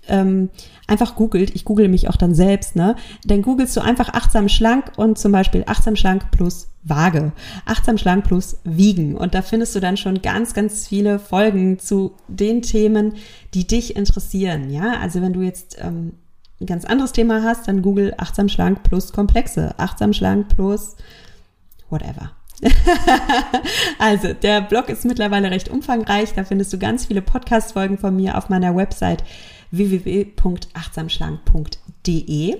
ähm, 0.08 0.50
einfach 0.86 1.16
googelt, 1.16 1.54
ich 1.54 1.64
google 1.64 1.88
mich 1.88 2.08
auch 2.08 2.16
dann 2.16 2.34
selbst, 2.34 2.76
ne? 2.76 2.96
Dann 3.24 3.42
googelst 3.42 3.76
du 3.76 3.80
einfach 3.80 4.10
achtsam 4.10 4.48
schlank 4.48 4.92
und 4.96 5.18
zum 5.18 5.32
Beispiel 5.32 5.64
achtsam 5.66 5.96
schlank 5.96 6.30
plus 6.30 6.68
Waage, 6.84 7.32
achtsam 7.64 7.98
schlank 7.98 8.24
plus 8.24 8.58
Wiegen. 8.64 9.16
Und 9.16 9.34
da 9.34 9.42
findest 9.42 9.74
du 9.74 9.80
dann 9.80 9.96
schon 9.96 10.22
ganz, 10.22 10.54
ganz 10.54 10.86
viele 10.86 11.18
Folgen 11.18 11.78
zu 11.78 12.14
den 12.28 12.62
Themen, 12.62 13.14
die 13.54 13.66
dich 13.66 13.96
interessieren, 13.96 14.70
ja? 14.70 14.98
Also 15.00 15.22
wenn 15.22 15.32
du 15.32 15.42
jetzt 15.42 15.76
ähm, 15.80 16.12
ein 16.60 16.66
ganz 16.66 16.84
anderes 16.84 17.12
Thema 17.12 17.42
hast, 17.42 17.68
dann 17.68 17.82
google 17.82 18.14
achtsam 18.16 18.48
schlank 18.48 18.82
plus 18.82 19.12
Komplexe, 19.12 19.74
achtsam 19.78 20.12
schlank 20.12 20.48
plus 20.48 20.96
whatever. 21.90 22.32
also, 23.98 24.32
der 24.32 24.62
Blog 24.62 24.88
ist 24.88 25.04
mittlerweile 25.04 25.50
recht 25.50 25.68
umfangreich. 25.68 26.32
Da 26.34 26.44
findest 26.44 26.72
du 26.72 26.78
ganz 26.78 27.06
viele 27.06 27.20
Podcast-Folgen 27.20 27.98
von 27.98 28.16
mir 28.16 28.38
auf 28.38 28.48
meiner 28.48 28.74
Website 28.74 29.22
www.achtsamschlank.de. 29.70 32.56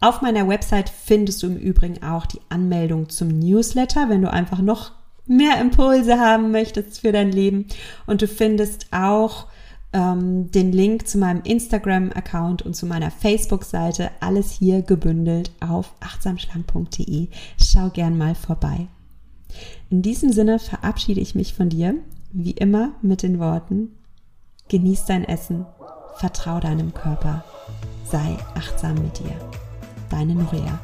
Auf 0.00 0.20
meiner 0.20 0.46
Website 0.46 0.90
findest 0.90 1.42
du 1.42 1.48
im 1.48 1.56
Übrigen 1.56 2.02
auch 2.02 2.26
die 2.26 2.40
Anmeldung 2.48 3.08
zum 3.08 3.28
Newsletter, 3.28 4.08
wenn 4.08 4.22
du 4.22 4.30
einfach 4.30 4.60
noch 4.60 4.92
mehr 5.26 5.60
Impulse 5.60 6.18
haben 6.18 6.50
möchtest 6.50 7.00
für 7.00 7.12
dein 7.12 7.32
Leben. 7.32 7.66
Und 8.06 8.22
du 8.22 8.28
findest 8.28 8.86
auch 8.92 9.46
ähm, 9.92 10.50
den 10.50 10.72
Link 10.72 11.08
zu 11.08 11.18
meinem 11.18 11.42
Instagram-Account 11.42 12.62
und 12.62 12.74
zu 12.74 12.86
meiner 12.86 13.10
Facebook-Seite. 13.10 14.10
Alles 14.20 14.52
hier 14.52 14.82
gebündelt 14.82 15.50
auf 15.60 15.94
achtsamschlank.de. 16.00 17.28
Schau 17.58 17.90
gern 17.90 18.18
mal 18.18 18.34
vorbei. 18.34 18.88
In 19.88 20.02
diesem 20.02 20.32
Sinne 20.32 20.58
verabschiede 20.58 21.20
ich 21.20 21.34
mich 21.34 21.54
von 21.54 21.68
dir, 21.68 21.94
wie 22.32 22.50
immer 22.50 22.92
mit 23.00 23.22
den 23.22 23.38
Worten, 23.38 23.92
genieß 24.68 25.06
dein 25.06 25.24
Essen 25.24 25.64
Vertrau 26.18 26.60
deinem 26.60 26.94
Körper. 26.94 27.44
Sei 28.04 28.38
achtsam 28.54 28.94
mit 28.94 29.18
dir. 29.18 29.36
Deine 30.08 30.34
Nuria. 30.34 30.78